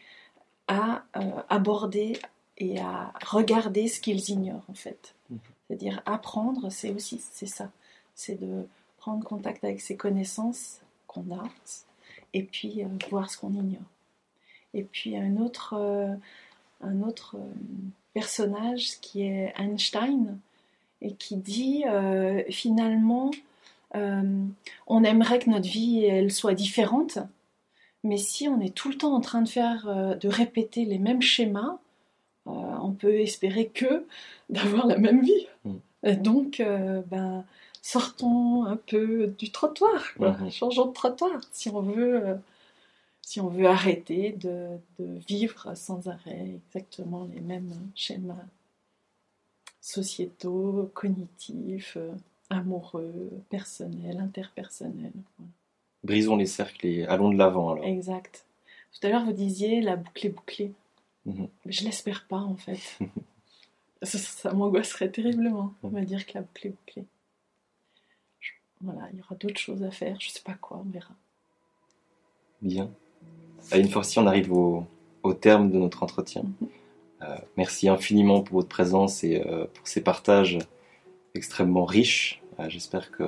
à 0.68 1.04
euh, 1.16 1.22
aborder 1.50 2.18
et 2.58 2.80
à 2.80 3.14
regarder 3.24 3.88
ce 3.88 4.00
qu'ils 4.00 4.28
ignorent 4.32 4.66
en 4.70 4.74
fait. 4.74 5.14
Mhm. 5.30 5.40
C'est-à-dire 5.68 6.02
apprendre, 6.08 6.72
c'est 6.72 6.90
aussi 6.90 7.22
c'est 7.32 7.46
ça, 7.46 7.70
c'est 8.16 8.42
de 8.42 8.68
prendre 8.98 9.24
contact 9.24 9.64
avec 9.64 9.82
ces 9.82 9.96
connaissances 9.96 10.82
qu'on 11.06 11.32
a 11.32 11.44
et 12.34 12.42
puis 12.42 12.84
euh, 12.84 12.88
voir 13.12 13.30
ce 13.30 13.38
qu'on 13.38 13.54
ignore. 13.54 13.84
Et 14.74 14.84
puis 14.84 15.16
un 15.16 15.38
autre, 15.38 15.76
euh, 15.78 16.16
un 16.82 17.04
autre 17.04 17.38
personnage 18.16 19.00
qui 19.02 19.24
est 19.24 19.54
Einstein, 19.58 20.40
et 21.02 21.14
qui 21.14 21.36
dit 21.36 21.84
euh, 21.88 22.44
finalement 22.50 23.30
euh, 23.96 24.46
on 24.88 25.04
aimerait 25.04 25.40
que 25.40 25.50
notre 25.50 25.68
vie 25.68 26.04
elle 26.04 26.32
soit 26.32 26.54
différente, 26.54 27.20
mais 28.04 28.18
si 28.18 28.48
on 28.48 28.60
est 28.60 28.74
tout 28.74 28.90
le 28.90 28.98
temps 28.98 29.14
en 29.14 29.22
train 29.22 29.42
de 29.42 29.50
faire 29.50 29.88
euh, 29.88 30.16
de 30.16 30.28
répéter 30.28 30.86
les 30.86 30.98
mêmes 30.98 31.22
schémas, 31.22 31.78
on 32.48 32.92
peut 32.92 33.20
espérer 33.20 33.68
que 33.68 34.06
d'avoir 34.50 34.88
la 34.88 34.98
même 34.98 35.22
vie. 35.22 35.48
Mm. 35.64 36.12
donc 36.22 36.64
ben 37.08 37.44
sortons 37.82 38.66
un 38.66 38.78
peu 38.78 39.28
du 39.38 39.52
trottoir, 39.52 40.14
mm-hmm. 40.20 40.52
changeons 40.52 40.88
de 40.88 40.94
trottoir 40.94 41.42
si 41.52 41.70
on 41.70 41.82
veut 41.82 42.38
si 43.26 43.42
on 43.42 43.48
veut 43.48 43.66
arrêter 43.66 44.34
de, 44.34 44.78
de, 45.00 45.18
vivre 45.28 45.76
sans 45.76 46.08
arrêt 46.08 46.48
exactement 46.48 47.28
les 47.34 47.42
mêmes 47.42 47.74
schémas 47.96 48.46
sociétaux, 49.82 50.92
cognitifs, 50.94 51.98
euh, 51.98 52.14
amoureux, 52.52 53.32
personnels, 53.50 54.20
interpersonnels. 54.20 55.12
Brisons 56.04 56.36
les 56.36 56.46
cercles 56.46 56.86
et 56.86 57.06
allons 57.08 57.32
de 57.32 57.38
l'avant 57.38 57.72
alors. 57.72 57.84
Exact. 57.84 58.46
Tout 58.94 59.08
à 59.08 59.10
l'heure, 59.10 59.26
vous 59.26 59.34
disiez 59.34 59.82
la 59.82 59.96
boucle 59.96 60.28
est 60.28 60.30
bouclée. 60.30 60.72
Mhm. 61.26 61.48
Je 61.66 61.84
l'espère 61.84 62.28
pas 62.28 62.38
en 62.38 62.56
fait. 62.56 63.00
ça, 64.04 64.54
m'angoisserait 64.54 65.10
terriblement 65.10 65.74
de 65.84 65.90
me 65.90 66.06
dire 66.06 66.28
que 66.28 66.34
la 66.36 66.42
boucle 66.42 66.68
est 66.68 66.76
bouclée. 66.86 67.06
Voilà, 68.82 69.10
il 69.12 69.18
y 69.18 69.22
aura 69.22 69.34
d'autres 69.34 69.60
choses 69.60 69.82
à 69.82 69.90
faire, 69.90 70.22
je 70.22 70.30
sais 70.30 70.44
pas 70.44 70.54
quoi, 70.54 70.78
on 70.78 70.90
verra. 70.92 71.16
Bien. 72.62 72.92
À 73.72 73.78
une 73.78 73.90
fois 73.90 74.04
ci, 74.04 74.20
on 74.20 74.28
arrive 74.28 74.52
au, 74.54 74.86
terme 75.42 75.72
de 75.72 75.78
notre 75.80 76.04
entretien. 76.04 76.44
Mhm. 76.44 76.68
Euh, 77.24 77.36
merci 77.58 77.88
infiniment 77.90 78.42
pour 78.42 78.58
votre 78.58 78.70
présence 78.70 79.24
et 79.24 79.42
euh, 79.42 79.66
pour 79.74 79.88
ces 79.88 80.02
partages 80.02 80.60
extrêmement 81.34 81.86
riches. 81.86 82.44
Euh, 82.60 82.70
j'espère 82.70 83.10
que 83.10 83.24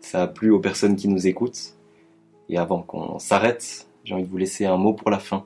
ça 0.00 0.22
a 0.22 0.26
plu 0.28 0.50
aux 0.50 0.60
personnes 0.60 0.94
qui 0.96 1.08
nous 1.08 1.26
écoutent. 1.26 1.74
Et 2.48 2.58
avant 2.58 2.82
qu'on 2.82 3.18
s'arrête, 3.18 3.88
j'ai 4.04 4.14
envie 4.14 4.24
de 4.24 4.28
vous 4.28 4.36
laisser 4.36 4.66
un 4.66 4.76
mot 4.76 4.92
pour 4.92 5.10
la 5.10 5.18
fin. 5.18 5.44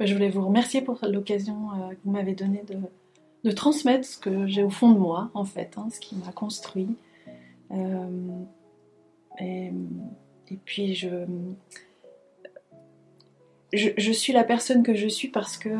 Je 0.00 0.12
voulais 0.12 0.28
vous 0.28 0.44
remercier 0.44 0.82
pour 0.82 0.98
l'occasion 1.08 1.54
que 1.90 1.96
vous 2.04 2.10
m'avez 2.10 2.34
donnée 2.34 2.64
de, 3.44 3.50
transmettre 3.52 4.04
ce 4.06 4.18
que 4.18 4.46
j'ai 4.46 4.62
au 4.62 4.70
fond 4.70 4.90
de 4.90 4.98
moi, 4.98 5.30
en 5.32 5.44
fait, 5.44 5.74
hein, 5.78 5.88
ce 5.90 6.00
qui 6.00 6.16
m'a 6.16 6.32
construit. 6.32 6.88
et, 9.38 9.72
puis, 10.64 10.94
je, 10.94 11.24
je, 13.72 14.12
suis 14.12 14.32
la 14.32 14.44
personne 14.44 14.82
que 14.82 14.94
je 14.94 15.08
suis 15.08 15.28
parce 15.28 15.56
que 15.56 15.70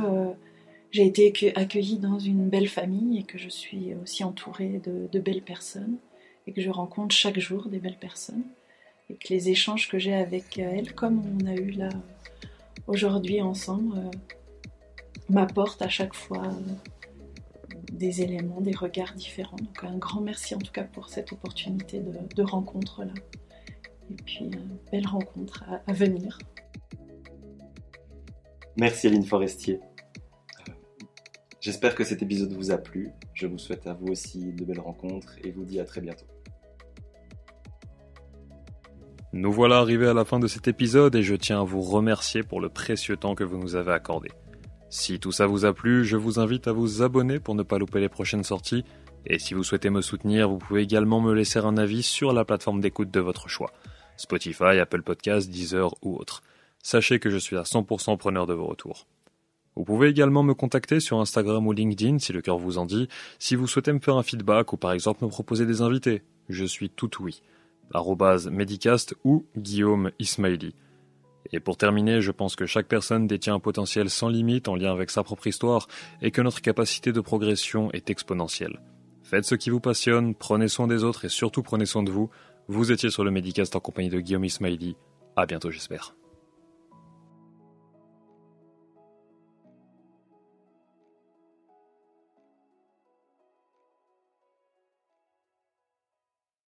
j'ai 0.90 1.06
été 1.06 1.52
accueillie 1.56 1.98
dans 1.98 2.18
une 2.18 2.48
belle 2.48 2.68
famille 2.68 3.18
et 3.18 3.22
que 3.22 3.38
je 3.38 3.48
suis 3.48 3.94
aussi 4.02 4.24
entourée 4.24 4.80
de, 4.84 5.18
belles 5.18 5.42
personnes 5.42 5.98
et 6.46 6.52
que 6.52 6.60
je 6.60 6.70
rencontre 6.70 7.14
chaque 7.14 7.38
jour 7.38 7.68
des 7.68 7.78
belles 7.78 7.98
personnes 7.98 8.44
et 9.10 9.14
que 9.14 9.28
les 9.32 9.50
échanges 9.50 9.88
que 9.88 9.98
j'ai 9.98 10.14
avec 10.14 10.58
elles, 10.58 10.92
comme 10.94 11.22
on 11.40 11.46
a 11.46 11.54
eu 11.54 11.70
là 11.70 11.90
aujourd'hui 12.86 13.40
ensemble, 13.40 13.98
euh, 13.98 14.10
m'apportent 15.28 15.82
à 15.82 15.88
chaque 15.88 16.14
fois 16.14 16.42
euh, 16.44 17.74
des 17.92 18.22
éléments, 18.22 18.60
des 18.60 18.74
regards 18.74 19.14
différents. 19.14 19.56
Donc 19.56 19.84
un 19.84 19.96
grand 19.96 20.20
merci 20.20 20.54
en 20.54 20.58
tout 20.58 20.72
cas 20.72 20.84
pour 20.84 21.08
cette 21.08 21.32
opportunité 21.32 22.00
de, 22.00 22.42
rencontre 22.42 23.04
là. 23.04 23.12
Et 24.10 24.14
puis 24.24 24.46
euh, 24.46 24.58
belle 24.92 25.06
rencontre 25.06 25.64
à 25.86 25.92
venir. 25.92 26.38
Merci 28.78 29.06
Aline 29.06 29.24
Forestier. 29.24 29.80
J'espère 31.60 31.94
que 31.94 32.04
cet 32.04 32.22
épisode 32.22 32.52
vous 32.52 32.70
a 32.70 32.76
plu. 32.76 33.10
Je 33.32 33.46
vous 33.46 33.58
souhaite 33.58 33.86
à 33.86 33.94
vous 33.94 34.08
aussi 34.08 34.52
de 34.52 34.64
belles 34.64 34.80
rencontres 34.80 35.34
et 35.42 35.50
vous 35.50 35.64
dis 35.64 35.80
à 35.80 35.84
très 35.84 36.00
bientôt. 36.02 36.26
Nous 39.32 39.52
voilà 39.52 39.78
arrivés 39.78 40.08
à 40.08 40.14
la 40.14 40.24
fin 40.24 40.38
de 40.38 40.46
cet 40.46 40.68
épisode 40.68 41.14
et 41.14 41.22
je 41.22 41.34
tiens 41.34 41.60
à 41.60 41.64
vous 41.64 41.80
remercier 41.80 42.42
pour 42.42 42.60
le 42.60 42.68
précieux 42.68 43.16
temps 43.16 43.34
que 43.34 43.44
vous 43.44 43.58
nous 43.58 43.76
avez 43.76 43.92
accordé. 43.92 44.30
Si 44.90 45.18
tout 45.18 45.32
ça 45.32 45.46
vous 45.46 45.64
a 45.64 45.72
plu, 45.72 46.04
je 46.04 46.16
vous 46.16 46.38
invite 46.38 46.68
à 46.68 46.72
vous 46.72 47.02
abonner 47.02 47.40
pour 47.40 47.54
ne 47.54 47.62
pas 47.62 47.78
louper 47.78 48.00
les 48.00 48.08
prochaines 48.08 48.44
sorties. 48.44 48.84
Et 49.24 49.38
si 49.38 49.54
vous 49.54 49.64
souhaitez 49.64 49.90
me 49.90 50.02
soutenir, 50.02 50.48
vous 50.48 50.58
pouvez 50.58 50.82
également 50.82 51.20
me 51.20 51.32
laisser 51.32 51.58
un 51.58 51.76
avis 51.78 52.02
sur 52.02 52.32
la 52.32 52.44
plateforme 52.44 52.80
d'écoute 52.80 53.10
de 53.10 53.20
votre 53.20 53.48
choix. 53.48 53.72
Spotify, 54.16 54.78
Apple 54.80 55.02
Podcasts, 55.02 55.50
Deezer 55.50 55.94
ou 56.02 56.16
autre. 56.16 56.42
Sachez 56.86 57.18
que 57.18 57.30
je 57.30 57.36
suis 57.36 57.56
à 57.56 57.62
100% 57.62 58.16
preneur 58.16 58.46
de 58.46 58.54
vos 58.54 58.66
retours. 58.66 59.08
Vous 59.74 59.82
pouvez 59.82 60.08
également 60.08 60.44
me 60.44 60.54
contacter 60.54 61.00
sur 61.00 61.18
Instagram 61.18 61.66
ou 61.66 61.72
LinkedIn 61.72 62.20
si 62.20 62.32
le 62.32 62.40
cœur 62.40 62.58
vous 62.58 62.78
en 62.78 62.86
dit, 62.86 63.08
si 63.40 63.56
vous 63.56 63.66
souhaitez 63.66 63.92
me 63.92 63.98
faire 63.98 64.14
un 64.14 64.22
feedback 64.22 64.72
ou 64.72 64.76
par 64.76 64.92
exemple 64.92 65.24
me 65.24 65.28
proposer 65.28 65.66
des 65.66 65.82
invités. 65.82 66.22
Je 66.48 66.64
suis 66.64 66.88
tout 66.88 67.10
oui. 67.18 67.42
Medicast 68.52 69.16
ou 69.24 69.46
Guillaume 69.56 70.12
Ismaili. 70.20 70.76
Et 71.52 71.58
pour 71.58 71.76
terminer, 71.76 72.20
je 72.20 72.30
pense 72.30 72.54
que 72.54 72.66
chaque 72.66 72.86
personne 72.86 73.26
détient 73.26 73.56
un 73.56 73.58
potentiel 73.58 74.08
sans 74.08 74.28
limite 74.28 74.68
en 74.68 74.76
lien 74.76 74.92
avec 74.92 75.10
sa 75.10 75.24
propre 75.24 75.48
histoire 75.48 75.88
et 76.22 76.30
que 76.30 76.40
notre 76.40 76.62
capacité 76.62 77.10
de 77.12 77.20
progression 77.20 77.90
est 77.94 78.10
exponentielle. 78.10 78.80
Faites 79.24 79.44
ce 79.44 79.56
qui 79.56 79.70
vous 79.70 79.80
passionne, 79.80 80.36
prenez 80.36 80.68
soin 80.68 80.86
des 80.86 81.02
autres 81.02 81.24
et 81.24 81.30
surtout 81.30 81.64
prenez 81.64 81.86
soin 81.86 82.04
de 82.04 82.12
vous. 82.12 82.30
Vous 82.68 82.92
étiez 82.92 83.10
sur 83.10 83.24
le 83.24 83.32
Medicast 83.32 83.74
en 83.74 83.80
compagnie 83.80 84.08
de 84.08 84.20
Guillaume 84.20 84.44
Ismaili. 84.44 84.94
À 85.34 85.46
bientôt, 85.46 85.72
j'espère. 85.72 86.14